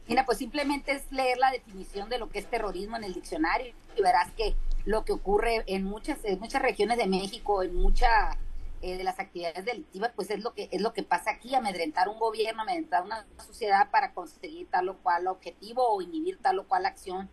Mira, 0.08 0.26
pues 0.26 0.38
simplemente 0.38 0.92
es 0.92 1.10
leer 1.12 1.38
la 1.38 1.52
definición 1.52 2.08
de 2.08 2.18
lo 2.18 2.28
que 2.28 2.40
es 2.40 2.50
terrorismo 2.50 2.96
en 2.96 3.04
el 3.04 3.14
diccionario 3.14 3.72
y 3.96 4.02
verás 4.02 4.30
que 4.32 4.54
lo 4.84 5.04
que 5.04 5.12
ocurre 5.12 5.62
en 5.66 5.84
muchas, 5.84 6.25
en 6.25 6.40
muchas 6.40 6.62
regiones 6.62 6.99
de 6.99 7.06
México, 7.06 7.62
en 7.62 7.75
mucha 7.75 8.37
eh, 8.82 8.96
de 8.96 9.04
las 9.04 9.20
actividades 9.20 9.64
delictivas, 9.64 10.10
pues 10.16 10.30
es 10.30 10.42
lo 10.42 10.54
que 10.54 10.68
es 10.72 10.80
lo 10.80 10.92
que 10.92 11.02
pasa 11.02 11.32
aquí, 11.32 11.54
amedrentar 11.54 12.08
un 12.08 12.18
gobierno, 12.18 12.62
amedrentar 12.62 13.04
una 13.04 13.26
sociedad 13.44 13.90
para 13.90 14.12
conseguir 14.12 14.68
tal 14.68 14.88
o 14.88 14.96
cual 14.99 15.26
objetivo 15.26 15.87
o 15.87 16.00
inhibir 16.00 16.38
tal 16.38 16.58
o 16.58 16.66
cual 16.66 16.87
acción 16.87 17.28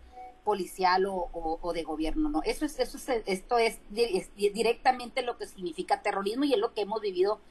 policial 0.48 1.06
o, 1.10 1.74
de 1.74 1.84
gobierno, 1.84 2.30
¿no? 2.30 2.42
Eso 2.46 2.64
es, 2.64 2.80
eso 2.80 2.96
es, 2.96 3.22
esto 3.26 3.58
es, 3.58 3.82
directamente 3.90 5.22
lo 5.22 5.38
que 5.38 5.46
significa 5.46 6.02
terrorismo 6.02 6.46
y 6.46 6.54
es 6.54 6.58
lo 6.58 6.74
que 6.74 6.84
hemos 6.84 7.02
vivido 7.02 7.42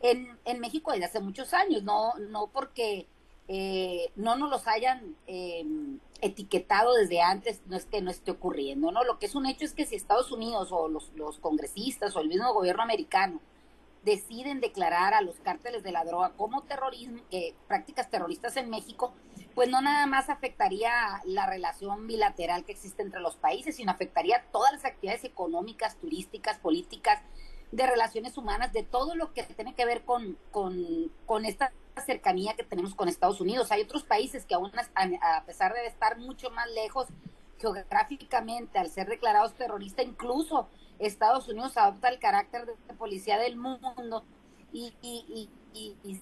en, 0.00 0.38
en 0.46 0.58
México 0.58 0.90
desde 0.90 1.04
hace 1.04 1.20
muchos 1.20 1.52
años, 1.52 1.82
no, 1.82 2.14
no 2.14 2.46
porque 2.46 3.08
eh, 3.46 4.10
no 4.16 4.36
nos 4.36 4.48
los 4.48 4.66
hayan 4.68 5.16
em, 5.26 5.98
etiquetado 6.22 6.94
desde 6.94 7.20
antes, 7.20 7.60
no 7.66 7.76
es 7.76 7.84
que 7.84 8.00
no 8.00 8.10
esté 8.10 8.30
ocurriendo, 8.30 8.90
¿no? 8.90 9.04
Lo 9.04 9.18
que 9.18 9.26
es 9.26 9.34
un 9.34 9.44
hecho 9.44 9.66
es 9.66 9.74
que 9.74 9.84
si 9.84 9.94
Estados 9.94 10.32
Unidos 10.32 10.72
o 10.72 10.88
los, 10.88 11.12
los 11.14 11.38
congresistas 11.38 12.16
o 12.16 12.20
el 12.20 12.28
mismo 12.28 12.54
gobierno 12.54 12.82
americano 12.82 13.38
deciden 14.02 14.60
declarar 14.60 15.12
a 15.12 15.20
los 15.20 15.40
cárteles 15.40 15.82
de 15.82 15.92
la 15.92 16.06
droga 16.06 16.32
como 16.38 16.62
terrorismo, 16.62 17.20
que 17.30 17.54
prácticas 17.68 18.08
terroristas 18.08 18.56
en 18.56 18.70
México, 18.70 19.12
pues 19.56 19.70
no 19.70 19.80
nada 19.80 20.04
más 20.06 20.28
afectaría 20.28 20.92
la 21.24 21.46
relación 21.46 22.06
bilateral 22.06 22.66
que 22.66 22.72
existe 22.72 23.00
entre 23.00 23.20
los 23.20 23.36
países, 23.36 23.76
sino 23.76 23.90
afectaría 23.90 24.44
todas 24.52 24.70
las 24.70 24.84
actividades 24.84 25.24
económicas, 25.24 25.96
turísticas, 25.96 26.58
políticas, 26.58 27.22
de 27.72 27.86
relaciones 27.86 28.36
humanas, 28.36 28.74
de 28.74 28.82
todo 28.82 29.16
lo 29.16 29.32
que 29.32 29.44
tiene 29.44 29.74
que 29.74 29.86
ver 29.86 30.04
con, 30.04 30.36
con, 30.52 31.44
esta 31.46 31.72
cercanía 32.04 32.54
que 32.54 32.64
tenemos 32.64 32.94
con 32.94 33.08
Estados 33.08 33.40
Unidos. 33.40 33.72
Hay 33.72 33.80
otros 33.80 34.04
países 34.04 34.44
que 34.44 34.54
aún, 34.54 34.70
a 35.22 35.44
pesar 35.44 35.72
de 35.72 35.86
estar 35.86 36.18
mucho 36.18 36.50
más 36.50 36.70
lejos 36.72 37.06
geográficamente, 37.58 38.78
al 38.78 38.90
ser 38.90 39.08
declarados 39.08 39.54
terroristas, 39.54 40.04
incluso 40.04 40.68
Estados 40.98 41.48
Unidos 41.48 41.78
adopta 41.78 42.10
el 42.10 42.18
carácter 42.18 42.66
de 42.66 42.94
policía 42.94 43.38
del 43.38 43.56
mundo 43.56 44.22
y, 44.70 45.48
y, 45.76 46.18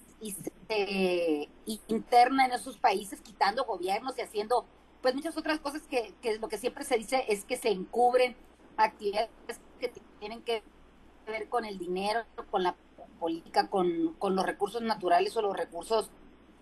interna 1.87 2.45
en 2.45 2.51
esos 2.51 2.77
países 2.77 3.21
quitando 3.21 3.65
gobiernos 3.65 4.17
y 4.17 4.21
haciendo 4.21 4.65
pues 5.01 5.15
muchas 5.15 5.37
otras 5.37 5.59
cosas 5.59 5.83
que, 5.83 6.13
que 6.21 6.37
lo 6.39 6.49
que 6.49 6.57
siempre 6.57 6.83
se 6.83 6.97
dice 6.97 7.25
es 7.27 7.45
que 7.45 7.57
se 7.57 7.69
encubren 7.69 8.35
actividades 8.77 9.29
que 9.79 9.91
tienen 10.19 10.41
que 10.41 10.63
ver 11.27 11.47
con 11.49 11.65
el 11.65 11.77
dinero, 11.77 12.21
con 12.51 12.63
la 12.63 12.75
política, 13.19 13.69
con, 13.69 14.13
con 14.19 14.35
los 14.35 14.45
recursos 14.45 14.81
naturales 14.81 15.35
o 15.37 15.41
los 15.41 15.55
recursos 15.55 16.09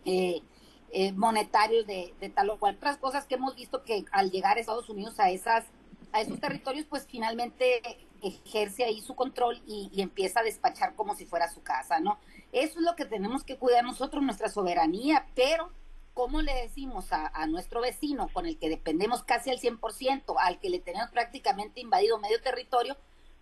eh, 0.06 0.42
eh, 0.92 1.12
monetarios 1.14 1.88
de, 1.88 2.14
tal 2.36 2.52
o 2.52 2.60
cual. 2.60 2.76
Otras 2.76 2.98
cosas 2.98 3.26
que 3.26 3.36
hemos 3.36 3.56
visto 3.56 3.84
que 3.84 4.06
al 4.12 4.32
llegar 4.32 4.58
a 4.58 4.60
Estados 4.60 4.90
Unidos 4.90 5.20
a 5.20 5.32
esas 5.32 5.66
a 6.14 6.22
esos 6.22 6.40
territorios, 6.40 6.86
pues 6.86 7.08
finalmente 7.08 7.82
ejerce 8.22 8.86
ahí 8.86 9.02
su 9.02 9.16
control 9.16 9.62
y, 9.66 9.90
empieza 10.02 10.40
a 10.40 10.44
despachar 10.44 10.96
como 10.96 11.16
si 11.16 11.26
fuera 11.26 11.50
su 11.50 11.62
casa, 11.64 12.00
¿no? 12.00 12.20
Eso 12.52 12.80
es 12.80 12.86
lo 12.86 12.96
que 12.96 13.06
tenemos 13.06 13.44
que 13.44 13.58
cuidar 13.58 13.84
nosotros, 13.84 14.24
nuestra 14.24 14.48
soberanía, 14.48 15.28
pero 15.36 15.72
¿cómo 16.14 16.42
le 16.42 16.54
decimos 16.54 17.08
a, 17.12 17.46
nuestro 17.48 17.82
vecino 17.82 18.30
con 18.32 18.46
el 18.46 18.60
que 18.60 18.70
dependemos 18.70 19.24
casi 19.24 19.50
al 19.50 19.60
100%, 19.60 20.36
al 20.40 20.60
que 20.60 20.70
le 20.70 20.80
tenemos 20.80 21.10
prácticamente 21.10 21.82
invadido 21.82 22.20
medio 22.20 22.40
territorio, 22.42 22.96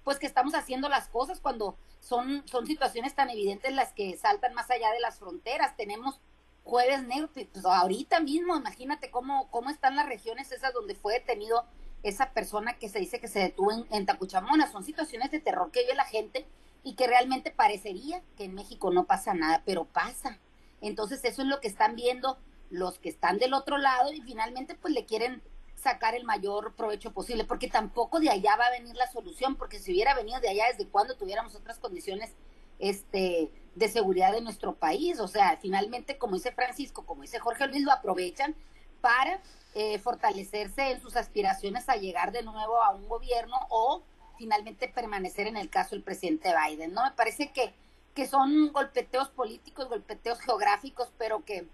pues 0.06 0.18
que 0.18 0.26
estamos 0.26 0.56
haciendo 0.56 0.88
las 0.88 1.10
cosas 1.10 1.42
cuando 1.42 1.78
son, 2.00 2.48
son 2.48 2.66
situaciones 2.66 3.14
tan 3.14 3.30
evidentes 3.30 3.74
las 3.74 3.92
que 3.92 4.18
saltan 4.18 4.54
más 4.54 4.72
allá 4.72 4.92
de 4.92 5.00
las 5.00 5.20
fronteras. 5.20 5.76
Tenemos 5.76 6.20
jueves 6.64 7.04
negros, 7.04 7.30
pues 7.34 7.48
ahorita 7.64 8.22
mismo, 8.22 8.56
imagínate 8.56 9.12
cómo, 9.12 9.52
cómo 9.52 9.70
están 9.70 9.96
las 9.96 10.08
regiones 10.08 10.52
esas 10.52 10.74
donde 10.74 10.96
fue 10.96 11.14
detenido 11.14 11.66
esa 12.04 12.32
persona 12.32 12.74
que 12.74 12.90
se 12.90 13.00
dice 13.00 13.20
que 13.20 13.28
se 13.28 13.40
detuvo 13.40 13.72
en, 13.72 13.86
en 13.92 14.06
Tacuchamona. 14.06 14.72
Son 14.72 14.84
situaciones 14.84 15.32
de 15.32 15.40
terror 15.40 15.72
que 15.72 15.82
vive 15.82 15.96
la 15.96 16.06
gente 16.06 16.46
y 16.84 16.96
que 16.96 17.08
realmente 17.08 17.52
parecería 17.52 18.22
que 18.38 18.46
en 18.46 18.56
México 18.56 18.92
no 18.92 19.06
pasa 19.06 19.34
nada, 19.34 19.62
pero 19.66 19.86
pasa. 19.86 20.40
Entonces 20.82 21.24
eso 21.24 21.44
es 21.44 21.48
lo 21.48 21.60
que 21.60 21.68
están 21.68 21.96
viendo 21.96 22.38
los 22.70 23.00
que 23.00 23.10
están 23.10 23.38
del 23.38 23.54
otro 23.54 23.78
lado 23.78 24.12
y 24.14 24.22
finalmente 24.22 24.76
pues 24.76 24.94
le 24.94 25.06
quieren 25.06 25.44
sacar 25.76 26.16
el 26.16 26.24
mayor 26.24 26.74
provecho 26.76 27.12
posible, 27.12 27.44
porque 27.44 27.68
tampoco 27.68 28.20
de 28.20 28.30
allá 28.30 28.56
va 28.56 28.68
a 28.68 28.72
venir 28.72 28.96
la 28.96 29.12
solución, 29.12 29.56
porque 29.56 29.80
si 29.80 29.92
hubiera 29.92 30.14
venido 30.14 30.40
de 30.40 30.50
allá 30.50 30.68
desde 30.68 30.88
cuando 30.88 31.18
tuviéramos 31.18 31.56
otras 31.56 31.80
condiciones 31.80 32.36
este, 32.80 33.52
de 33.76 33.88
seguridad 33.90 34.32
de 34.32 34.42
nuestro 34.42 34.76
país, 34.76 35.20
o 35.20 35.28
sea, 35.28 35.58
finalmente, 35.60 36.18
como 36.18 36.36
dice 36.36 36.52
Francisco, 36.52 37.06
como 37.06 37.24
dice 37.24 37.40
Jorge 37.40 37.68
Luis, 37.68 37.84
lo 37.84 37.92
aprovechan 37.92 38.56
para 39.02 39.42
eh, 39.74 40.00
fortalecerse 40.00 40.92
en 40.92 41.02
sus 41.02 41.16
aspiraciones 41.16 41.90
a 41.90 41.96
llegar 41.96 42.32
de 42.32 42.44
nuevo 42.44 42.82
a 42.82 42.92
un 42.92 43.08
gobierno 43.08 43.56
o 43.70 44.04
finalmente 44.38 44.88
permanecer 44.88 45.48
en 45.48 45.58
el 45.58 45.70
caso 45.70 45.96
del 45.96 46.04
presidente 46.04 46.54
Biden, 46.56 46.94
¿no? 46.94 47.04
Me 47.04 47.12
parece 47.12 47.52
que, 47.52 47.74
que 48.16 48.28
son 48.28 48.72
golpeteos 48.74 49.30
políticos, 49.30 49.88
golpeteos 49.88 50.40
geográficos, 50.40 51.10
pero 51.18 51.46
que 51.46 51.68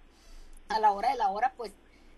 a 0.69 0.79
la 0.79 0.91
hora 0.91 1.11
de 1.11 1.17
la 1.17 1.29
hora, 1.29 1.53
pues 1.55 1.71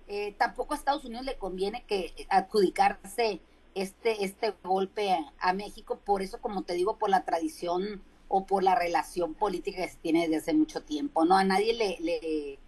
eh, 0.07 0.33
tampoco 0.37 0.73
a 0.73 0.77
Estados 0.77 1.05
Unidos 1.05 1.25
le 1.25 1.37
conviene 1.37 1.83
que 1.85 2.13
adjudicarse 2.29 3.41
este, 3.75 4.25
este 4.25 4.53
golpe 4.63 5.15
a, 5.39 5.53
México, 5.53 5.99
por 6.03 6.21
eso, 6.21 6.41
como 6.41 6.63
te 6.63 6.73
digo, 6.73 6.97
por 6.97 7.09
la 7.09 7.23
tradición 7.23 8.01
o 8.27 8.45
por 8.45 8.63
la 8.63 8.75
relación 8.75 9.35
política 9.35 9.83
que 9.83 9.89
se 9.89 9.97
tiene 9.97 10.21
desde 10.21 10.37
hace 10.37 10.53
mucho 10.53 10.81
tiempo, 10.81 11.25
¿no? 11.25 11.37
A 11.37 11.43
nadie 11.43 11.73
le, 11.73 11.97
le, 11.99 12.59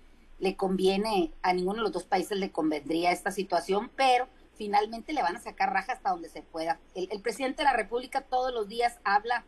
le 0.41 0.57
conviene, 0.57 1.31
a 1.43 1.53
ninguno 1.53 1.77
de 1.77 1.83
los 1.83 1.91
dos 1.91 2.03
países 2.03 2.37
le 2.37 2.51
convendría 2.51 3.11
esta 3.11 3.31
situación, 3.31 3.91
pero 3.95 4.27
finalmente 4.55 5.13
le 5.13 5.21
van 5.21 5.35
a 5.35 5.39
sacar 5.39 5.71
raja 5.71 5.93
hasta 5.93 6.09
donde 6.09 6.29
se 6.29 6.41
pueda. 6.41 6.79
El, 6.95 7.07
el 7.11 7.21
presidente 7.21 7.57
de 7.61 7.65
la 7.65 7.73
República 7.77 8.21
todos 8.21 8.51
los 8.51 8.67
días 8.67 8.99
habla 9.03 9.45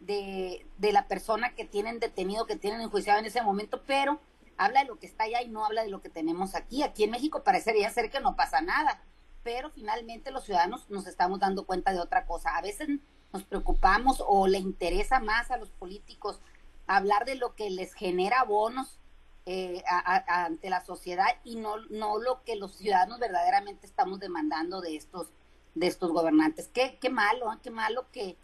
de, 0.00 0.66
de 0.76 0.92
la 0.92 1.08
persona 1.08 1.54
que 1.54 1.64
tienen 1.64 1.98
detenido, 1.98 2.44
que 2.44 2.56
tienen 2.56 2.82
enjuiciado 2.82 3.18
en 3.18 3.24
ese 3.24 3.40
momento, 3.40 3.82
pero 3.86 4.20
habla 4.58 4.80
de 4.80 4.86
lo 4.86 4.98
que 4.98 5.06
está 5.06 5.24
allá 5.24 5.40
y 5.40 5.48
no 5.48 5.64
habla 5.64 5.82
de 5.82 5.88
lo 5.88 6.02
que 6.02 6.10
tenemos 6.10 6.54
aquí. 6.54 6.82
Aquí 6.82 7.04
en 7.04 7.10
México 7.10 7.42
parecería 7.42 7.88
ser 7.88 8.10
que 8.10 8.20
no 8.20 8.36
pasa 8.36 8.60
nada, 8.60 9.02
pero 9.42 9.70
finalmente 9.70 10.30
los 10.30 10.44
ciudadanos 10.44 10.90
nos 10.90 11.06
estamos 11.06 11.40
dando 11.40 11.64
cuenta 11.64 11.90
de 11.94 12.00
otra 12.00 12.26
cosa. 12.26 12.54
A 12.54 12.60
veces 12.60 12.88
nos 13.32 13.44
preocupamos 13.44 14.22
o 14.26 14.46
le 14.46 14.58
interesa 14.58 15.20
más 15.20 15.50
a 15.50 15.56
los 15.56 15.70
políticos 15.70 16.38
hablar 16.86 17.24
de 17.24 17.36
lo 17.36 17.54
que 17.54 17.70
les 17.70 17.94
genera 17.94 18.44
bonos 18.44 19.00
eh, 19.46 19.82
ante 19.86 20.70
la 20.70 20.84
sociedad 20.84 21.26
y 21.44 21.56
no, 21.56 21.76
no 21.90 22.18
lo 22.18 22.42
que 22.44 22.56
los 22.56 22.76
ciudadanos 22.76 23.18
verdaderamente 23.18 23.86
estamos 23.86 24.20
demandando 24.20 24.80
de 24.80 24.96
estos, 24.96 25.28
de 25.74 25.86
estos 25.86 26.12
gobernantes. 26.12 26.68
Qué, 26.72 26.98
qué 27.00 27.10
malo, 27.10 27.52
¿eh? 27.52 27.58
qué 27.62 27.70
malo 27.70 28.06
que, 28.12 28.36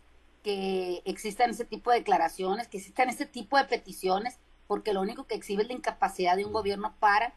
que 0.43 1.03
existan 1.05 1.51
ese 1.51 1.65
tipo 1.65 1.91
de 1.91 1.99
declaraciones, 1.99 2.69
que 2.69 2.79
existan 2.79 3.09
ese 3.09 3.27
tipo 3.27 3.57
de 3.57 3.65
peticiones 3.65 4.39
porque 4.71 4.93
lo 4.93 5.01
único 5.01 5.25
que 5.25 5.35
exhibe 5.35 5.63
es 5.63 5.69
la 5.69 5.75
incapacidad 5.75 6.37
de 6.37 6.45
un 6.45 6.53
gobierno 6.53 6.95
para 7.01 7.35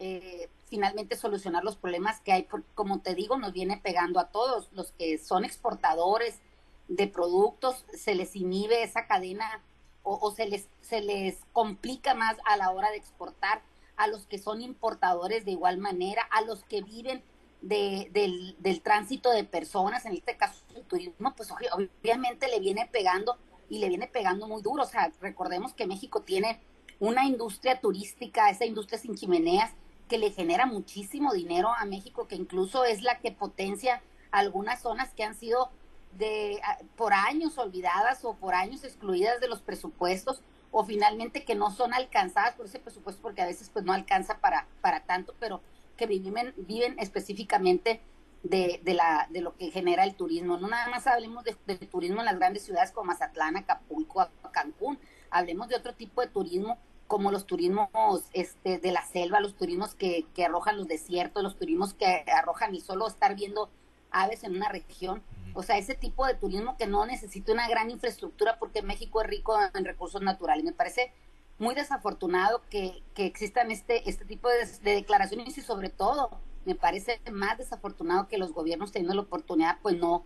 eh, 0.00 0.48
finalmente 0.68 1.14
solucionar 1.14 1.62
los 1.62 1.76
problemas 1.76 2.18
que 2.18 2.32
hay, 2.32 2.48
como 2.74 2.98
te 2.98 3.14
digo, 3.14 3.38
nos 3.38 3.52
viene 3.52 3.76
pegando 3.76 4.18
a 4.18 4.30
todos, 4.30 4.68
los 4.72 4.90
que 4.90 5.16
son 5.18 5.44
exportadores 5.44 6.40
de 6.88 7.06
productos, 7.06 7.84
se 7.94 8.16
les 8.16 8.34
inhibe 8.34 8.82
esa 8.82 9.06
cadena 9.06 9.62
o, 10.02 10.30
se, 10.32 10.46
les, 10.46 10.68
se 10.80 11.00
les 11.00 11.38
complica 11.52 12.14
más 12.14 12.36
a 12.44 12.56
la 12.56 12.70
hora 12.70 12.90
de 12.90 12.96
exportar, 12.96 13.62
a 13.96 14.06
los 14.08 14.26
que 14.26 14.38
son 14.38 14.60
importadores 14.62 15.44
de 15.44 15.52
igual 15.52 15.78
manera, 15.78 16.22
a 16.30 16.42
los 16.42 16.64
que 16.64 16.82
viven 16.82 17.22
de, 17.60 18.08
del, 18.12 18.56
del 18.58 18.82
tránsito 18.82 19.30
de 19.30 19.44
personas, 19.44 20.04
en 20.06 20.14
este 20.14 20.36
caso 20.36 20.64
el 20.74 20.82
turismo, 20.84 21.34
pues 21.36 21.50
obviamente 21.52 22.48
le 22.48 22.58
viene 22.58 22.88
pegando 22.90 23.36
y 23.68 23.78
le 23.78 23.88
viene 23.88 24.08
pegando 24.08 24.48
muy 24.48 24.62
duro. 24.62 24.82
O 24.82 24.86
sea, 24.86 25.12
recordemos 25.20 25.72
que 25.72 25.86
México 25.86 26.22
tiene 26.22 26.60
una 26.98 27.24
industria 27.24 27.80
turística, 27.80 28.50
esa 28.50 28.64
industria 28.64 28.98
sin 28.98 29.14
chimeneas, 29.14 29.72
que 30.08 30.18
le 30.18 30.30
genera 30.30 30.66
muchísimo 30.66 31.32
dinero 31.32 31.72
a 31.74 31.84
México, 31.84 32.28
que 32.28 32.34
incluso 32.34 32.84
es 32.84 33.02
la 33.02 33.18
que 33.20 33.32
potencia 33.32 34.02
algunas 34.30 34.82
zonas 34.82 35.14
que 35.14 35.24
han 35.24 35.34
sido 35.34 35.70
de 36.18 36.60
por 36.96 37.12
años 37.12 37.58
olvidadas 37.58 38.24
o 38.24 38.34
por 38.34 38.54
años 38.54 38.84
excluidas 38.84 39.40
de 39.40 39.48
los 39.48 39.62
presupuestos 39.62 40.42
o 40.70 40.84
finalmente 40.84 41.44
que 41.44 41.54
no 41.54 41.70
son 41.70 41.94
alcanzadas 41.94 42.54
por 42.54 42.66
ese 42.66 42.78
presupuesto 42.78 43.22
porque 43.22 43.42
a 43.42 43.46
veces 43.46 43.70
pues 43.72 43.84
no 43.84 43.92
alcanza 43.92 44.38
para 44.38 44.66
para 44.80 45.00
tanto 45.00 45.34
pero 45.38 45.60
que 45.96 46.06
viven 46.06 46.54
viven 46.56 46.98
específicamente 46.98 48.00
de, 48.42 48.80
de 48.82 48.94
la 48.94 49.28
de 49.30 49.40
lo 49.40 49.56
que 49.56 49.70
genera 49.70 50.04
el 50.04 50.14
turismo 50.14 50.56
no 50.58 50.68
nada 50.68 50.88
más 50.88 51.06
hablemos 51.06 51.44
de, 51.44 51.56
de 51.66 51.76
turismo 51.76 52.20
en 52.20 52.26
las 52.26 52.38
grandes 52.38 52.64
ciudades 52.64 52.92
como 52.92 53.08
Mazatlán 53.08 53.56
Acapulco 53.56 54.28
Cancún 54.52 54.98
hablemos 55.30 55.68
de 55.68 55.76
otro 55.76 55.94
tipo 55.94 56.20
de 56.20 56.28
turismo 56.28 56.78
como 57.12 57.30
los 57.30 57.44
turismos 57.44 57.90
este, 58.32 58.78
de 58.78 58.90
la 58.90 59.04
selva, 59.04 59.38
los 59.38 59.54
turismos 59.54 59.94
que, 59.94 60.24
que 60.34 60.46
arrojan 60.46 60.78
los 60.78 60.88
desiertos, 60.88 61.42
los 61.42 61.58
turismos 61.58 61.92
que 61.92 62.24
arrojan 62.26 62.74
y 62.74 62.80
solo 62.80 63.06
estar 63.06 63.34
viendo 63.34 63.68
aves 64.10 64.44
en 64.44 64.56
una 64.56 64.70
región. 64.70 65.22
O 65.54 65.62
sea, 65.62 65.78
ese 65.78 65.94
tipo 65.94 66.26
de 66.26 66.34
turismo 66.34 66.76
que 66.76 66.86
no 66.86 67.06
necesita 67.06 67.52
una 67.52 67.68
gran 67.68 67.90
infraestructura 67.90 68.58
porque 68.58 68.82
México 68.82 69.20
es 69.20 69.26
rico 69.28 69.56
en 69.74 69.84
recursos 69.84 70.22
naturales. 70.22 70.64
Me 70.64 70.72
parece 70.72 71.12
muy 71.58 71.74
desafortunado 71.74 72.62
que, 72.70 73.02
que 73.14 73.26
existan 73.26 73.70
este, 73.70 74.08
este 74.08 74.24
tipo 74.24 74.48
de, 74.48 74.94
declaraciones 74.94 75.56
y 75.56 75.62
sobre 75.62 75.90
todo 75.90 76.40
me 76.64 76.74
parece 76.74 77.20
más 77.30 77.58
desafortunado 77.58 78.28
que 78.28 78.38
los 78.38 78.52
gobiernos 78.52 78.92
teniendo 78.92 79.14
la 79.14 79.22
oportunidad 79.22 79.78
pues 79.82 79.96
no, 79.96 80.24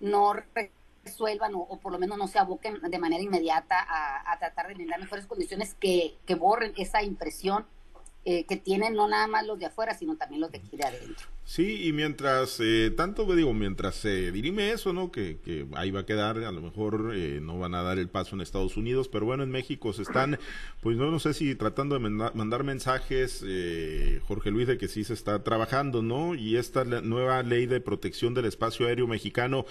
no 0.00 0.34
resuelvan 1.04 1.52
o, 1.54 1.78
por 1.80 1.92
lo 1.92 1.98
menos 1.98 2.18
no 2.18 2.26
se 2.26 2.38
aboquen 2.38 2.80
de 2.80 2.98
manera 2.98 3.22
inmediata 3.22 3.76
a, 3.78 4.38
tratar 4.38 4.68
de 4.68 4.74
brindar 4.74 5.00
mejores 5.00 5.26
condiciones 5.26 5.74
que, 5.74 6.18
borren 6.38 6.74
esa 6.76 7.02
impresión 7.02 7.66
eh, 8.24 8.44
que 8.46 8.56
tienen 8.56 8.94
no 8.94 9.08
nada 9.08 9.26
más 9.26 9.46
los 9.46 9.58
de 9.58 9.66
afuera, 9.66 9.96
sino 9.96 10.16
también 10.16 10.40
los 10.40 10.50
de 10.50 10.58
aquí 10.58 10.76
de 10.76 10.84
adentro. 10.84 11.26
Sí, 11.46 11.86
y 11.86 11.92
mientras, 11.92 12.58
eh, 12.60 12.90
tanto 12.96 13.26
digo, 13.36 13.52
mientras 13.52 13.96
se 13.96 14.32
dirime 14.32 14.72
eso, 14.72 14.94
¿no? 14.94 15.12
Que, 15.12 15.66
ahí 15.74 15.90
va 15.90 16.00
a 16.00 16.06
quedar, 16.06 16.38
a 16.38 16.50
lo 16.50 16.62
mejor 16.62 17.12
eh, 17.14 17.38
no 17.42 17.58
van 17.58 17.74
a 17.74 17.82
dar 17.82 17.98
el 17.98 18.08
paso 18.08 18.34
en 18.34 18.40
Estados 18.40 18.78
Unidos, 18.78 19.08
pero 19.08 19.26
bueno, 19.26 19.42
en 19.42 19.50
México 19.50 19.92
se 19.92 20.02
están, 20.02 20.38
pues 20.80 20.96
no, 20.96 21.10
no 21.10 21.18
sé 21.18 21.34
si 21.34 21.54
tratando 21.54 21.98
de 21.98 22.08
mandar 22.08 22.64
mensajes, 22.64 23.44
eh, 23.46 24.22
Jorge 24.26 24.50
Luis, 24.50 24.66
de 24.66 24.78
que 24.78 24.88
sí 24.88 25.04
se 25.04 25.12
está 25.12 25.44
trabajando, 25.44 26.00
¿no? 26.02 26.34
Y 26.34 26.56
esta 26.56 26.84
nueva 26.84 27.42
ley 27.42 27.66
de 27.66 27.80
protección 27.80 28.32
del 28.32 28.46
espacio 28.46 28.86
aéreo 28.86 29.06
mexicano, 29.06 29.66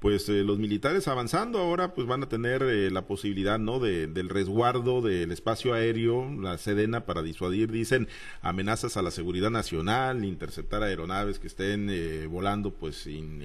pues 0.00 0.28
eh, 0.28 0.44
los 0.44 0.58
militares 0.58 1.08
avanzando 1.08 1.58
ahora 1.58 1.88
pues 1.94 2.06
van 2.06 2.22
a 2.22 2.28
tener 2.28 2.62
eh, 2.62 2.90
la 2.90 3.02
posibilidad 3.02 3.58
no 3.58 3.80
de, 3.80 4.06
del 4.06 4.28
resguardo 4.28 5.02
del 5.02 5.32
espacio 5.32 5.74
aéreo 5.74 6.30
la 6.40 6.56
Sedena 6.56 7.00
para 7.00 7.22
disuadir 7.22 7.72
dicen 7.72 8.06
amenazas 8.40 8.96
a 8.96 9.02
la 9.02 9.10
seguridad 9.10 9.50
nacional 9.50 10.24
interceptar 10.24 10.82
aeronaves 10.82 11.40
que 11.40 11.48
estén 11.48 11.88
eh, 11.90 12.26
volando 12.28 12.70
pues 12.70 12.96
sin 12.96 13.42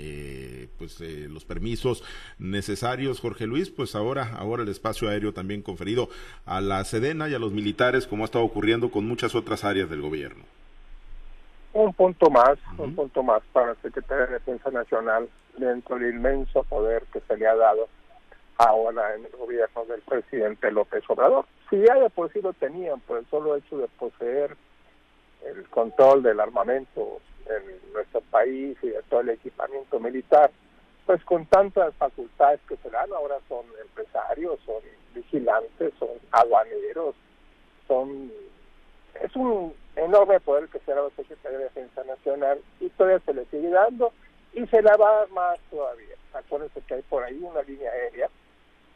pues 0.78 1.00
los 1.30 1.46
permisos 1.46 2.04
necesarios. 2.38 3.20
Jorge 3.20 3.48
Luis 3.48 3.70
pues 3.70 3.96
ahora 3.96 4.36
ahora 4.38 4.64
el 4.64 4.70
espacio 4.70 5.10
aéreo 5.10 5.34
también 5.34 5.62
conferido 5.62 6.10
a 6.46 6.62
la 6.62 6.84
Sedena 6.84 7.30
y 7.30 7.34
a 7.34 7.40
los 7.40 7.52
militares 7.52 8.06
como 8.08 8.24
ha 8.24 8.26
estado 8.26 8.46
ocurriendo 8.46 8.92
con 8.92 9.08
muchas 9.08 9.36
otras 9.36 9.64
áreas 9.64 9.90
del 9.90 10.02
gobierno. 10.02 10.44
Un 11.74 11.94
punto 11.94 12.30
más, 12.30 12.60
un 12.78 12.94
punto 12.94 13.24
más 13.24 13.42
para 13.52 13.72
el 13.72 13.78
secretario 13.82 14.28
de 14.28 14.34
Defensa 14.34 14.70
Nacional 14.70 15.28
dentro 15.58 15.98
del 15.98 16.16
inmenso 16.16 16.64
poder 16.64 17.04
que 17.12 17.22
se 17.22 17.38
le 17.38 17.48
ha 17.48 17.56
dado 17.56 17.88
ahora 18.58 19.16
en 19.16 19.26
el 19.26 19.32
gobierno 19.32 19.86
del 19.86 20.02
presidente 20.02 20.72
López 20.72 21.04
Obrador. 21.08 21.46
Si 21.70 21.78
ya 21.78 21.96
de 21.96 22.10
por 22.10 22.32
sí 22.32 22.42
lo 22.42 22.54
tenían 22.54 23.00
por 23.02 23.18
el 23.18 23.26
solo 23.28 23.56
hecho 23.56 23.78
de 23.78 23.88
poseer 24.00 24.56
el 25.46 25.68
control 25.70 26.24
del 26.24 26.40
armamento 26.40 27.20
en 27.48 27.94
nuestro 27.94 28.22
país 28.22 28.78
y 28.82 28.90
de 28.90 29.02
todo 29.10 29.22
el 29.22 29.30
equipamiento 29.30 30.00
militar, 30.00 30.52
pues 31.06 31.24
con 31.26 31.46
tantas 31.48 31.94
facultades 31.96 32.62
que 32.68 32.78
se 32.78 32.90
dan, 32.90 33.12
ahora 33.12 33.36
son 33.50 33.66
empresarios, 33.82 34.60
son 34.66 34.82
vigilantes, 35.14 35.94
son 36.00 36.10
aduaneros, 36.32 37.16
son 37.88 38.32
es 39.22 39.36
un 39.36 39.74
enorme 39.96 40.40
poder 40.40 40.68
que 40.70 40.80
se 40.80 40.94
da 40.94 41.04
la 41.04 41.10
Secretaría 41.16 41.58
de 41.58 41.64
Defensa 41.66 42.04
Nacional 42.04 42.60
y 42.80 42.90
todavía 42.90 43.20
se 43.26 43.34
le 43.34 43.46
sigue 43.46 43.70
dando 43.70 44.12
y 44.54 44.66
se 44.68 44.82
la 44.82 44.96
va 44.98 45.26
más 45.28 45.60
todavía. 45.70 46.16
Acuérdense 46.34 46.82
que 46.82 46.96
hay 46.96 47.02
por 47.04 47.24
ahí 47.24 47.40
una 47.42 47.62
línea 47.64 47.92
aérea 47.92 48.30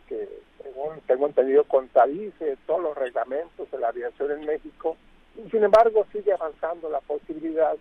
que, 0.07 0.27
según 0.63 0.99
tengo 1.07 1.27
entendido, 1.27 1.63
contradice 1.65 2.57
todos 2.65 2.81
los 2.81 2.97
reglamentos 2.97 3.69
de 3.69 3.79
la 3.79 3.89
aviación 3.89 4.31
en 4.31 4.45
México 4.45 4.95
y 5.35 5.49
sin 5.49 5.63
embargo 5.63 6.05
sigue 6.11 6.33
avanzando 6.33 6.89
la 6.89 7.01
posibilidad 7.01 7.75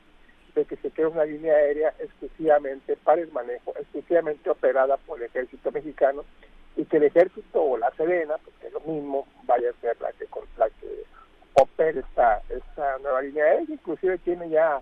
de 0.55 0.65
que 0.65 0.77
se 0.77 0.91
cree 0.91 1.07
una 1.07 1.25
línea 1.25 1.55
aérea 1.55 1.95
exclusivamente 1.99 2.97
para 2.97 3.21
el 3.21 3.31
manejo, 3.31 3.75
exclusivamente 3.79 4.49
operada 4.51 4.97
por 4.97 5.19
el 5.19 5.27
ejército 5.27 5.71
mexicano 5.71 6.25
y 6.77 6.85
que 6.85 6.97
el 6.97 7.05
ejército 7.05 7.63
o 7.63 7.77
la 7.77 7.91
Serena, 7.93 8.37
porque 8.43 8.67
es 8.67 8.73
lo 8.73 8.81
mismo, 8.81 9.27
vaya 9.45 9.71
a 9.71 9.81
ser 9.81 10.01
la 10.01 10.13
que, 10.13 10.27
la 10.59 10.69
que 10.81 11.05
opere 11.55 12.01
esta, 12.01 12.43
esta 12.49 12.99
nueva 12.99 13.23
línea 13.23 13.45
aérea, 13.45 13.67
inclusive 13.69 14.19
tiene 14.19 14.49
ya 14.49 14.81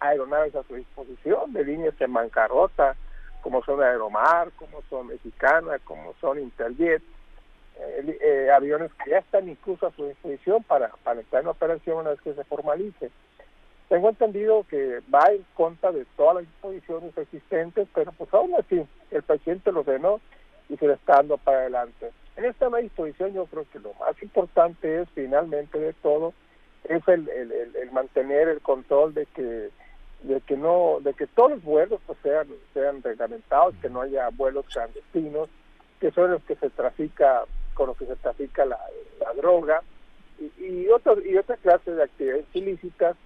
aeronaves 0.00 0.54
a 0.54 0.62
su 0.64 0.74
disposición 0.74 1.52
de 1.52 1.64
líneas 1.64 1.94
en 2.00 2.12
bancarrota, 2.12 2.96
como 3.42 3.62
son 3.64 3.82
Aeromar, 3.82 4.50
como 4.52 4.82
son 4.88 5.08
Mexicana, 5.08 5.78
como 5.84 6.14
son 6.20 6.38
Interjet, 6.38 7.02
eh, 7.78 8.18
eh, 8.20 8.50
aviones 8.50 8.90
que 8.94 9.10
ya 9.10 9.18
están 9.18 9.48
incluso 9.48 9.86
a 9.86 9.92
su 9.92 10.06
disposición 10.06 10.62
para, 10.64 10.88
para 11.04 11.20
entrar 11.20 11.42
en 11.42 11.48
operación 11.48 11.98
una 11.98 12.10
vez 12.10 12.20
que 12.20 12.34
se 12.34 12.44
formalice. 12.44 13.10
Tengo 13.88 14.08
entendido 14.08 14.64
que 14.68 15.00
va 15.14 15.30
en 15.30 15.44
contra 15.54 15.92
de 15.92 16.04
todas 16.16 16.36
las 16.36 16.44
disposiciones 16.44 17.16
existentes, 17.16 17.86
pero 17.94 18.10
pues 18.12 18.32
aún 18.34 18.54
así 18.58 18.84
el 19.10 19.22
presidente 19.22 19.70
lo 19.70 19.80
ordenó 19.80 20.20
y 20.68 20.76
se 20.76 20.88
le 20.88 20.94
está 20.94 21.16
dando 21.16 21.38
para 21.38 21.58
adelante. 21.58 22.10
En 22.36 22.44
esta 22.44 22.68
disposición 22.68 23.32
yo 23.32 23.46
creo 23.46 23.64
que 23.72 23.78
lo 23.78 23.94
más 23.94 24.20
importante 24.22 25.02
es 25.02 25.08
finalmente 25.14 25.78
de 25.78 25.92
todo 25.92 26.34
es 26.88 27.06
el, 27.08 27.28
el, 27.28 27.90
mantener 27.92 28.48
el 28.48 28.60
control 28.60 29.14
de 29.14 29.26
que 29.26 29.70
de 30.22 30.40
que 30.40 30.56
no 30.56 30.98
de 31.00 31.14
que 31.14 31.26
todos 31.26 31.50
los 31.52 31.62
vuelos 31.62 32.00
pues, 32.06 32.18
sean 32.22 32.48
sean 32.72 33.02
reglamentados 33.02 33.74
que 33.80 33.88
no 33.88 34.00
haya 34.00 34.28
vuelos 34.30 34.66
clandestinos 34.66 35.48
que 36.00 36.10
son 36.10 36.30
los 36.32 36.42
que 36.44 36.56
se 36.56 36.70
trafica 36.70 37.44
con 37.74 37.88
los 37.88 37.96
que 37.96 38.06
se 38.06 38.16
trafica 38.16 38.64
la, 38.64 38.78
droga 39.36 39.82
y, 40.38 40.64
y 40.64 40.88
otro, 40.88 41.20
y 41.22 41.36
otra 41.36 41.56
clase 41.56 41.90
de 41.92 42.02
actividades 42.02 42.46
ilícitas 42.54 43.16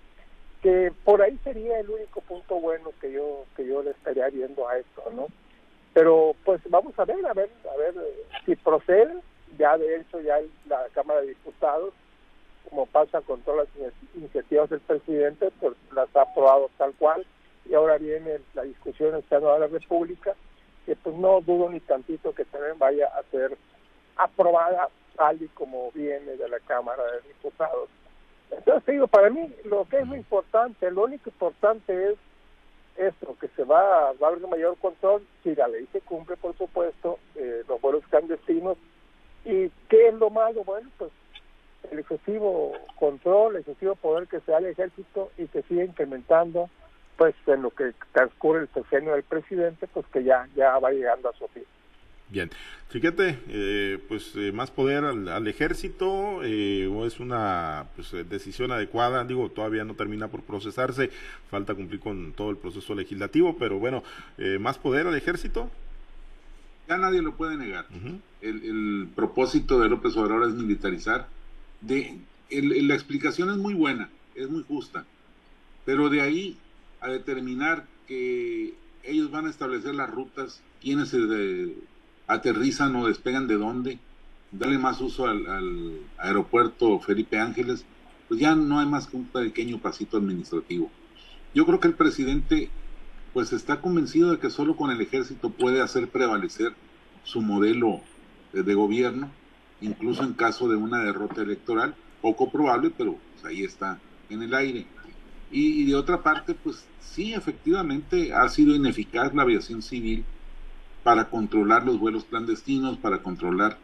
que 0.62 0.92
por 1.04 1.22
ahí 1.22 1.38
sería 1.44 1.78
el 1.78 1.90
único 1.90 2.20
punto 2.20 2.56
bueno 2.56 2.90
que 3.00 3.12
yo 3.12 3.44
que 3.56 3.66
yo 3.66 3.82
le 3.82 3.92
estaría 3.92 4.28
viendo 4.28 4.68
a 4.68 4.78
esto 4.78 5.02
no 5.14 5.28
pero 5.92 6.34
pues 6.44 6.60
vamos 6.68 6.96
a 6.98 7.04
ver, 7.04 7.24
a 7.26 7.32
ver, 7.32 7.50
a 7.70 7.76
ver 7.76 7.94
eh, 7.96 8.24
si 8.46 8.56
procede. 8.56 9.14
Ya 9.58 9.76
de 9.76 9.96
hecho 9.96 10.20
ya 10.20 10.38
la 10.66 10.86
Cámara 10.94 11.20
de 11.20 11.28
Diputados, 11.28 11.92
como 12.68 12.86
pasa 12.86 13.20
con 13.22 13.40
todas 13.42 13.68
las 13.78 13.92
iniciativas 14.14 14.70
del 14.70 14.80
presidente, 14.80 15.50
pues 15.60 15.74
las 15.92 16.14
ha 16.14 16.22
aprobado 16.22 16.70
tal 16.78 16.94
cual. 16.94 17.26
Y 17.68 17.74
ahora 17.74 17.98
viene 17.98 18.40
la 18.54 18.62
discusión 18.62 19.14
en 19.14 19.28
Senado 19.28 19.54
de 19.54 19.60
la 19.60 19.66
República, 19.66 20.34
que 20.86 20.96
pues 20.96 21.14
no 21.16 21.40
dudo 21.40 21.68
ni 21.68 21.80
tantito 21.80 22.34
que 22.34 22.44
también 22.46 22.78
vaya 22.78 23.06
a 23.06 23.22
ser 23.30 23.56
aprobada 24.16 24.88
tal 25.16 25.42
y 25.42 25.48
como 25.48 25.90
viene 25.92 26.36
de 26.36 26.48
la 26.48 26.60
Cámara 26.60 27.02
de 27.04 27.28
Diputados. 27.28 27.88
Entonces 28.50 28.94
digo, 28.94 29.06
para 29.06 29.30
mí 29.30 29.52
lo 29.64 29.84
que 29.84 29.98
es 29.98 30.06
muy 30.06 30.18
importante, 30.18 30.90
lo 30.90 31.04
único 31.04 31.30
importante 31.30 32.12
es 32.12 32.18
esto, 32.96 33.36
que 33.40 33.48
se 33.48 33.64
va, 33.64 34.08
a 34.08 34.08
haber 34.10 34.46
mayor 34.46 34.76
control, 34.78 35.26
si 35.42 35.54
la 35.54 35.68
ley 35.68 35.86
se 35.92 36.00
cumple, 36.00 36.36
por 36.36 36.56
supuesto, 36.56 37.18
eh, 37.34 37.62
los 37.68 37.80
vuelos 37.80 38.04
clandestinos. 38.10 38.76
¿Y 39.44 39.70
qué 39.88 40.08
es 40.08 40.14
lo 40.14 40.28
malo? 40.28 40.64
Bueno, 40.64 40.90
pues 40.98 41.10
el 41.90 41.98
excesivo 41.98 42.72
control, 42.98 43.54
el 43.54 43.60
excesivo 43.60 43.94
poder 43.96 44.28
que 44.28 44.40
se 44.40 44.52
da 44.52 44.58
al 44.58 44.66
ejército 44.66 45.30
y 45.38 45.46
que 45.46 45.62
sigue 45.62 45.84
incrementando, 45.84 46.70
pues 47.16 47.34
en 47.46 47.62
lo 47.62 47.70
que 47.70 47.92
transcurre 48.12 48.62
el 48.62 48.68
sexenio 48.68 49.12
del 49.12 49.22
presidente, 49.24 49.86
pues 49.88 50.06
que 50.12 50.24
ya, 50.24 50.48
ya 50.56 50.78
va 50.78 50.90
llegando 50.90 51.28
a 51.28 51.34
su 51.34 51.46
fin. 51.48 51.64
Bien, 52.30 52.48
fíjate, 52.90 53.40
eh, 53.48 53.98
pues 54.08 54.36
eh, 54.36 54.52
más 54.52 54.70
poder 54.70 55.04
al, 55.04 55.46
ejército 55.48 56.44
eh, 56.44 56.86
o 56.86 57.04
es 57.04 57.18
una 57.18 57.86
pues, 57.96 58.12
decisión 58.28 58.70
adecuada, 58.70 59.24
digo, 59.24 59.50
todavía 59.50 59.84
no 59.84 59.94
termina 59.94 60.28
por 60.28 60.42
procesarse, 60.42 61.10
falta 61.50 61.74
cumplir 61.74 61.98
con 61.98 62.32
todo 62.32 62.50
el 62.50 62.56
proceso 62.56 62.94
legislativo, 62.94 63.56
pero 63.58 63.80
bueno, 63.80 64.04
más 64.60 64.78
poder 64.78 65.08
al 65.08 65.16
ejército. 65.16 65.68
Ya 66.88 66.98
nadie 66.98 67.20
lo 67.20 67.34
puede 67.34 67.56
negar. 67.56 67.86
el, 68.40 69.08
propósito 69.16 69.80
de 69.80 69.88
López 69.88 70.16
Obrador 70.16 70.48
es 70.48 70.54
militarizar. 70.54 71.26
De, 71.80 72.18
la 72.50 72.94
explicación 72.94 73.50
es 73.50 73.56
muy 73.56 73.74
buena, 73.74 74.10
es 74.34 74.50
muy 74.50 74.62
justa, 74.64 75.04
pero 75.84 76.08
de 76.10 76.20
ahí 76.20 76.56
a 77.00 77.08
determinar 77.08 77.86
que 78.06 78.74
ellos 79.04 79.30
van 79.30 79.46
a 79.46 79.50
establecer 79.50 79.94
las 79.94 80.10
rutas, 80.10 80.62
quiénes 80.80 81.08
se 81.08 81.74
aterrizan 82.26 82.94
o 82.96 83.06
despegan 83.06 83.46
de 83.46 83.56
dónde, 83.56 83.98
darle 84.52 84.78
más 84.78 85.00
uso 85.00 85.26
al, 85.26 86.00
aeropuerto 86.18 86.98
Felipe 87.00 87.38
Ángeles, 87.38 87.84
pues 88.28 88.40
ya 88.40 88.54
no 88.54 88.78
hay 88.78 88.86
más 88.86 89.06
que 89.06 89.16
un 89.16 89.26
pequeño 89.26 89.78
pasito 89.78 90.16
administrativo. 90.16 90.90
Yo 91.54 91.66
creo 91.66 91.80
que 91.80 91.88
el 91.88 91.94
presidente 91.94 92.70
pues 93.32 93.52
está 93.52 93.80
convencido 93.80 94.30
de 94.30 94.38
que 94.38 94.50
solo 94.50 94.76
con 94.76 94.90
el 94.90 95.00
ejército 95.00 95.50
puede 95.50 95.80
hacer 95.80 96.08
prevalecer 96.08 96.74
su 97.24 97.40
modelo 97.40 98.00
de, 98.52 98.74
gobierno, 98.74 99.30
incluso 99.80 100.22
en 100.22 100.34
caso 100.34 100.68
de 100.68 100.76
una 100.76 101.02
derrota 101.02 101.42
electoral, 101.42 101.94
poco 102.20 102.50
probable, 102.50 102.92
pero 102.96 103.16
pues, 103.32 103.44
ahí 103.44 103.64
está 103.64 103.98
en 104.28 104.42
el 104.42 104.54
aire. 104.54 104.86
y, 105.50 105.84
de 105.84 105.96
otra 105.96 106.22
parte, 106.22 106.54
pues 106.54 106.86
sí, 107.00 107.34
efectivamente 107.34 108.32
ha 108.32 108.48
sido 108.48 108.74
ineficaz 108.74 109.34
la 109.34 109.42
aviación 109.42 109.82
civil 109.82 110.24
para 111.02 111.28
controlar 111.28 111.84
los 111.84 111.98
vuelos 111.98 112.24
clandestinos, 112.24 112.98
para 112.98 113.22
controlar 113.22 113.78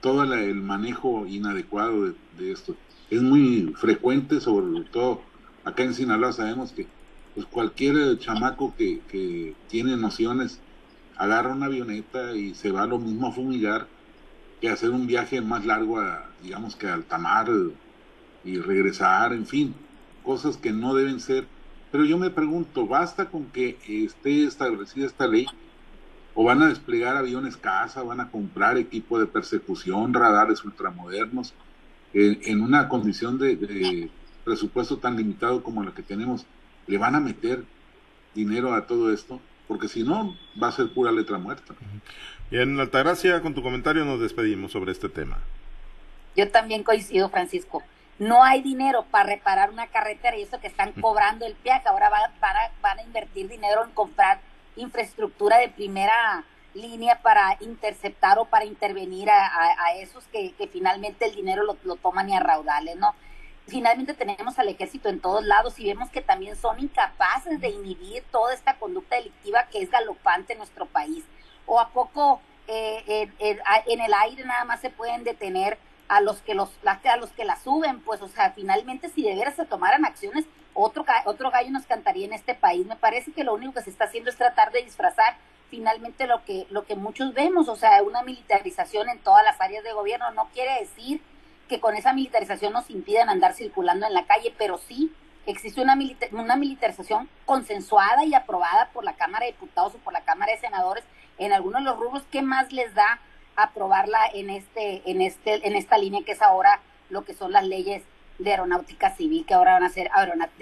todo 0.00 0.24
el 0.24 0.56
manejo 0.56 1.26
inadecuado 1.26 2.12
de, 2.36 2.52
esto. 2.52 2.74
Es 3.08 3.22
muy 3.22 3.72
frecuente, 3.76 4.40
sobre 4.40 4.82
todo 4.90 5.22
acá 5.64 5.84
en 5.84 5.94
Sinaloa 5.94 6.32
sabemos 6.32 6.72
que 6.72 6.86
pues 7.34 7.46
cualquier 7.46 8.18
chamaco 8.18 8.74
que, 8.76 9.00
que 9.08 9.54
tiene 9.68 9.96
nociones 9.96 10.60
agarra 11.16 11.54
una 11.54 11.66
avioneta 11.66 12.34
y 12.34 12.54
se 12.54 12.72
va 12.72 12.86
lo 12.86 12.98
mismo 12.98 13.28
a 13.28 13.32
fumigar 13.32 13.86
que 14.62 14.70
hacer 14.70 14.90
un 14.90 15.08
viaje 15.08 15.40
más 15.40 15.66
largo 15.66 15.98
a, 15.98 16.24
digamos 16.40 16.76
que 16.76 16.86
al 16.86 17.02
Tamar 17.02 17.50
y 18.44 18.58
regresar, 18.58 19.32
en 19.32 19.44
fin, 19.44 19.74
cosas 20.22 20.56
que 20.56 20.72
no 20.72 20.94
deben 20.94 21.18
ser. 21.18 21.48
Pero 21.90 22.04
yo 22.04 22.16
me 22.16 22.30
pregunto, 22.30 22.86
¿basta 22.86 23.28
con 23.28 23.46
que 23.46 23.76
esté 23.88 24.44
establecida 24.44 25.04
esta 25.04 25.26
ley 25.26 25.46
o 26.34 26.44
van 26.44 26.62
a 26.62 26.68
desplegar 26.68 27.16
aviones 27.16 27.56
caza, 27.56 28.04
van 28.04 28.20
a 28.20 28.30
comprar 28.30 28.78
equipo 28.78 29.18
de 29.18 29.26
persecución, 29.26 30.14
radares 30.14 30.64
ultramodernos, 30.64 31.54
en 32.14 32.62
una 32.62 32.88
condición 32.88 33.38
de, 33.38 34.10
presupuesto 34.44 34.98
tan 34.98 35.16
limitado 35.16 35.64
como 35.64 35.82
la 35.82 35.92
que 35.92 36.02
tenemos, 36.02 36.46
le 36.86 36.98
van 36.98 37.16
a 37.16 37.20
meter 37.20 37.64
dinero 38.32 38.74
a 38.74 38.86
todo 38.86 39.12
esto, 39.12 39.40
porque 39.68 39.88
si 39.88 40.02
no, 40.02 40.36
va 40.60 40.68
a 40.68 40.72
ser 40.72 40.92
pura 40.92 41.12
letra 41.12 41.38
muerta. 41.38 41.74
Bien, 42.50 42.78
Altagracia, 42.78 43.40
con 43.40 43.54
tu 43.54 43.62
comentario 43.62 44.04
nos 44.04 44.20
despedimos 44.20 44.72
sobre 44.72 44.92
este 44.92 45.08
tema. 45.08 45.38
Yo 46.36 46.50
también 46.50 46.82
coincido, 46.82 47.28
Francisco. 47.28 47.82
No 48.18 48.44
hay 48.44 48.62
dinero 48.62 49.04
para 49.10 49.30
reparar 49.30 49.70
una 49.70 49.86
carretera 49.88 50.36
y 50.36 50.42
eso 50.42 50.60
que 50.60 50.66
están 50.66 50.92
cobrando 50.92 51.46
el 51.46 51.54
peaje. 51.54 51.88
Ahora 51.88 52.08
van, 52.10 52.22
a, 52.22 52.70
van 52.80 52.98
a 52.98 53.02
invertir 53.02 53.48
dinero 53.48 53.84
en 53.84 53.90
comprar 53.90 54.40
infraestructura 54.76 55.58
de 55.58 55.68
primera 55.68 56.44
línea 56.74 57.20
para 57.20 57.56
interceptar 57.60 58.38
o 58.38 58.46
para 58.46 58.64
intervenir 58.64 59.28
a, 59.30 59.94
esos 59.96 60.24
que, 60.28 60.54
finalmente 60.72 61.26
el 61.26 61.34
dinero 61.34 61.64
lo, 61.64 61.76
lo, 61.84 61.96
toman 61.96 62.30
y 62.30 62.34
a 62.34 62.40
raudales, 62.40 62.96
¿no? 62.96 63.14
Finalmente 63.66 64.14
tenemos 64.14 64.58
al 64.58 64.68
ejército 64.68 65.08
en 65.08 65.20
todos 65.20 65.44
lados 65.44 65.78
y 65.78 65.86
vemos 65.86 66.10
que 66.10 66.20
también 66.20 66.56
son 66.56 66.80
incapaces 66.80 67.60
de 67.60 67.70
inhibir 67.70 68.24
toda 68.30 68.52
esta 68.52 68.74
conducta 68.76 69.16
delictiva 69.16 69.68
que 69.70 69.80
es 69.82 69.90
galopante 69.90 70.54
en 70.54 70.58
nuestro 70.58 70.86
país. 70.86 71.24
¿O 71.66 71.78
a 71.78 71.90
poco 71.90 72.40
eh, 72.66 73.28
en 73.38 74.00
el 74.00 74.14
aire 74.14 74.44
nada 74.44 74.64
más 74.64 74.80
se 74.80 74.90
pueden 74.90 75.22
detener 75.22 75.78
a 76.08 76.20
los 76.20 76.42
que 76.42 76.54
los 76.54 76.70
a 76.84 77.16
los 77.16 77.30
que 77.30 77.44
la 77.44 77.56
suben? 77.56 78.00
Pues, 78.00 78.20
o 78.20 78.28
sea, 78.28 78.50
finalmente 78.50 79.08
si 79.08 79.22
de 79.22 79.36
veras 79.36 79.54
se 79.54 79.64
tomaran 79.64 80.04
acciones, 80.04 80.44
otro, 80.74 81.04
otro 81.26 81.50
gallo 81.50 81.70
nos 81.70 81.86
cantaría 81.86 82.26
en 82.26 82.32
este 82.32 82.54
país. 82.54 82.84
Me 82.86 82.96
parece 82.96 83.32
que 83.32 83.44
lo 83.44 83.54
único 83.54 83.74
que 83.74 83.82
se 83.82 83.90
está 83.90 84.04
haciendo 84.06 84.30
es 84.30 84.36
tratar 84.36 84.72
de 84.72 84.82
disfrazar 84.82 85.36
finalmente 85.70 86.26
lo 86.26 86.44
que, 86.44 86.66
lo 86.68 86.84
que 86.84 86.96
muchos 86.96 87.32
vemos, 87.32 87.68
o 87.68 87.76
sea, 87.76 88.02
una 88.02 88.22
militarización 88.22 89.08
en 89.08 89.20
todas 89.20 89.44
las 89.44 89.60
áreas 89.60 89.84
de 89.84 89.92
gobierno. 89.92 90.30
No 90.32 90.48
quiere 90.52 90.80
decir 90.80 91.22
que 91.68 91.80
con 91.80 91.96
esa 91.96 92.12
militarización 92.12 92.72
nos 92.72 92.90
impidan 92.90 93.28
andar 93.28 93.54
circulando 93.54 94.06
en 94.06 94.14
la 94.14 94.26
calle, 94.26 94.54
pero 94.58 94.78
sí 94.78 95.12
existe 95.46 95.80
una, 95.80 95.96
una 96.32 96.56
militarización 96.56 97.28
consensuada 97.46 98.24
y 98.24 98.34
aprobada 98.34 98.90
por 98.92 99.04
la 99.04 99.14
Cámara 99.14 99.46
de 99.46 99.52
Diputados 99.52 99.94
o 99.94 99.98
por 99.98 100.12
la 100.12 100.22
Cámara 100.22 100.52
de 100.52 100.58
Senadores 100.58 101.04
en 101.38 101.52
algunos 101.52 101.80
de 101.80 101.90
los 101.90 101.98
rubros. 101.98 102.22
¿Qué 102.30 102.42
más 102.42 102.72
les 102.72 102.94
da 102.94 103.20
aprobarla 103.56 104.20
en, 104.32 104.50
este, 104.50 105.02
en, 105.10 105.20
este, 105.22 105.66
en 105.66 105.76
esta 105.76 105.98
línea 105.98 106.24
que 106.24 106.32
es 106.32 106.42
ahora 106.42 106.80
lo 107.10 107.24
que 107.24 107.34
son 107.34 107.52
las 107.52 107.64
leyes 107.64 108.02
de 108.38 108.50
aeronáutica 108.50 109.14
civil, 109.14 109.44
que 109.46 109.54
ahora 109.54 109.74
van 109.74 109.84
a 109.84 109.88
ser 109.88 110.10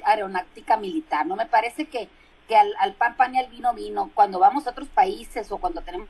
aeronáutica 0.05 0.77
militar? 0.77 1.27
No 1.27 1.37
me 1.37 1.47
parece 1.47 1.87
que 1.87 2.09
que 2.51 2.57
al, 2.57 2.75
al, 2.81 2.95
pan 2.95 3.15
pan 3.15 3.33
y 3.33 3.39
al 3.39 3.47
vino 3.47 3.73
vino. 3.75 4.11
Cuando 4.13 4.41
vamos 4.41 4.67
a 4.67 4.71
otros 4.71 4.89
países 4.89 5.53
o 5.53 5.59
cuando 5.59 5.83
tenemos 5.83 6.09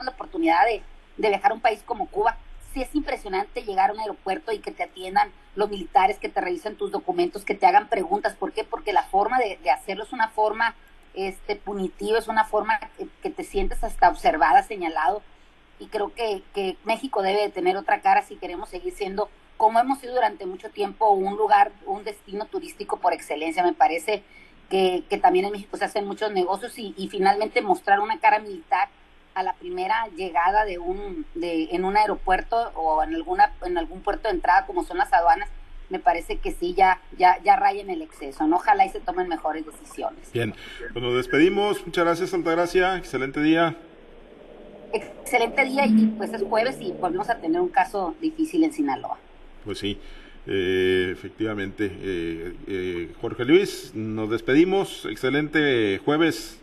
la 0.00 0.10
oportunidad 0.10 0.64
de, 0.66 0.82
viajar 1.18 1.52
a 1.52 1.54
un 1.54 1.60
país 1.60 1.84
como 1.86 2.08
Cuba, 2.08 2.36
sí 2.76 2.82
es 2.82 2.94
impresionante 2.94 3.62
llegar 3.62 3.88
a 3.88 3.94
un 3.94 4.00
aeropuerto 4.00 4.52
y 4.52 4.58
que 4.58 4.70
te 4.70 4.82
atiendan 4.82 5.32
los 5.54 5.70
militares, 5.70 6.18
que 6.18 6.28
te 6.28 6.42
revisen 6.42 6.76
tus 6.76 6.92
documentos, 6.92 7.42
que 7.42 7.54
te 7.54 7.64
hagan 7.64 7.88
preguntas. 7.88 8.34
¿Por 8.34 8.52
qué? 8.52 8.64
Porque 8.64 8.92
la 8.92 9.04
forma 9.04 9.38
de, 9.38 9.58
hacerlo 9.70 10.04
es 10.04 10.12
una 10.12 10.28
forma 10.28 10.74
este, 11.14 11.56
punitiva, 11.56 12.18
es 12.18 12.28
una 12.28 12.44
forma 12.44 12.78
que, 13.22 13.30
te 13.30 13.44
sientes 13.44 13.82
hasta 13.82 14.10
observada, 14.10 14.62
señalado. 14.62 15.22
Y 15.78 15.86
creo 15.86 16.12
que, 16.12 16.42
que 16.54 16.76
México 16.84 17.22
debe 17.22 17.40
de 17.40 17.48
tener 17.48 17.78
otra 17.78 18.02
cara 18.02 18.20
si 18.20 18.36
queremos 18.36 18.68
seguir 18.68 18.94
siendo, 18.94 19.30
como 19.56 19.80
hemos 19.80 20.00
sido 20.00 20.14
durante 20.14 20.44
mucho 20.44 20.68
tiempo, 20.68 21.10
un 21.12 21.38
lugar, 21.38 21.72
un 21.86 22.04
destino 22.04 22.44
turístico 22.44 22.98
por 22.98 23.14
excelencia. 23.14 23.62
Me 23.62 23.72
parece 23.72 24.22
que, 24.68 25.02
también 25.22 25.46
en 25.46 25.52
México 25.52 25.78
se 25.78 25.86
hacen 25.86 26.06
muchos 26.06 26.30
negocios 26.30 26.74
y, 26.76 27.08
finalmente 27.10 27.62
mostrar 27.62 28.00
una 28.00 28.20
cara 28.20 28.38
militar 28.38 28.90
a 29.36 29.42
la 29.42 29.52
primera 29.52 30.08
llegada 30.16 30.64
de 30.64 30.78
un 30.78 31.26
de, 31.34 31.68
en 31.72 31.84
un 31.84 31.94
aeropuerto 31.98 32.72
o 32.74 33.02
en 33.02 33.14
alguna 33.14 33.52
en 33.66 33.76
algún 33.76 34.00
puerto 34.00 34.28
de 34.28 34.34
entrada 34.34 34.64
como 34.64 34.82
son 34.82 34.96
las 34.96 35.12
aduanas 35.12 35.50
me 35.90 35.98
parece 35.98 36.38
que 36.38 36.52
sí 36.52 36.72
ya 36.74 37.02
ya 37.18 37.36
ya 37.44 37.54
rayen 37.54 37.90
el 37.90 38.00
exceso 38.00 38.46
no 38.46 38.56
ojalá 38.56 38.86
y 38.86 38.88
se 38.88 38.98
tomen 38.98 39.28
mejores 39.28 39.66
decisiones. 39.66 40.32
Bien. 40.32 40.54
Pues 40.90 41.04
nos 41.04 41.14
despedimos. 41.14 41.84
Muchas 41.84 42.04
gracias 42.06 42.32
Altagracia. 42.32 42.96
Excelente 42.96 43.42
día. 43.42 43.76
Excelente 44.94 45.64
día 45.66 45.84
y 45.86 46.06
pues 46.16 46.32
es 46.32 46.42
jueves 46.42 46.78
y 46.80 46.92
volvemos 46.92 47.28
a 47.28 47.36
tener 47.36 47.60
un 47.60 47.68
caso 47.68 48.14
difícil 48.22 48.64
en 48.64 48.72
Sinaloa. 48.72 49.18
Pues 49.66 49.78
sí. 49.78 50.00
Eh, 50.46 51.10
efectivamente, 51.12 51.90
eh, 52.00 52.54
eh, 52.68 53.12
Jorge 53.20 53.44
Luis, 53.44 53.92
nos 53.94 54.30
despedimos. 54.30 55.04
Excelente 55.04 56.00
jueves. 56.04 56.58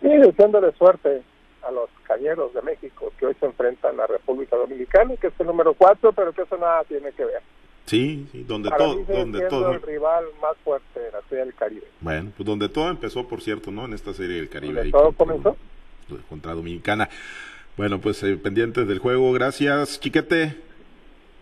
Sí, 0.00 0.08
deseándole 0.08 0.70
suerte 0.78 1.22
a 1.62 1.70
los 1.70 1.90
cañeros 2.04 2.52
de 2.54 2.62
México 2.62 3.12
que 3.18 3.26
hoy 3.26 3.36
se 3.38 3.46
enfrentan 3.46 3.98
a 4.00 4.06
República 4.06 4.56
Dominicana, 4.56 5.16
que 5.16 5.28
es 5.28 5.34
el 5.38 5.46
número 5.46 5.74
cuatro, 5.74 6.12
pero 6.12 6.32
que 6.32 6.42
eso 6.42 6.56
nada 6.56 6.84
tiene 6.84 7.12
que 7.12 7.24
ver. 7.24 7.42
Sí, 7.86 8.28
donde 8.46 8.70
todo, 8.70 9.02
donde 9.04 9.48
todo. 9.48 9.72
el 9.72 9.82
rival 9.82 10.24
más 10.40 10.56
fuerte 10.62 11.00
de 11.00 11.10
la 11.10 11.22
Serie 11.22 11.44
del 11.44 11.54
Caribe. 11.54 11.86
Bueno, 12.00 12.30
pues 12.36 12.46
donde 12.46 12.68
todo 12.68 12.88
empezó, 12.88 13.26
por 13.26 13.42
cierto, 13.42 13.70
¿no? 13.70 13.84
En 13.84 13.94
esta 13.94 14.14
Serie 14.14 14.36
del 14.36 14.48
Caribe. 14.48 14.90
todo 14.90 15.12
comenzó. 15.12 15.56
Contra 16.28 16.54
Dominicana. 16.54 17.08
Bueno, 17.76 18.00
pues 18.00 18.24
pendientes 18.42 18.86
del 18.86 18.98
juego. 18.98 19.32
Gracias, 19.32 19.98
Chiquete. 20.00 20.69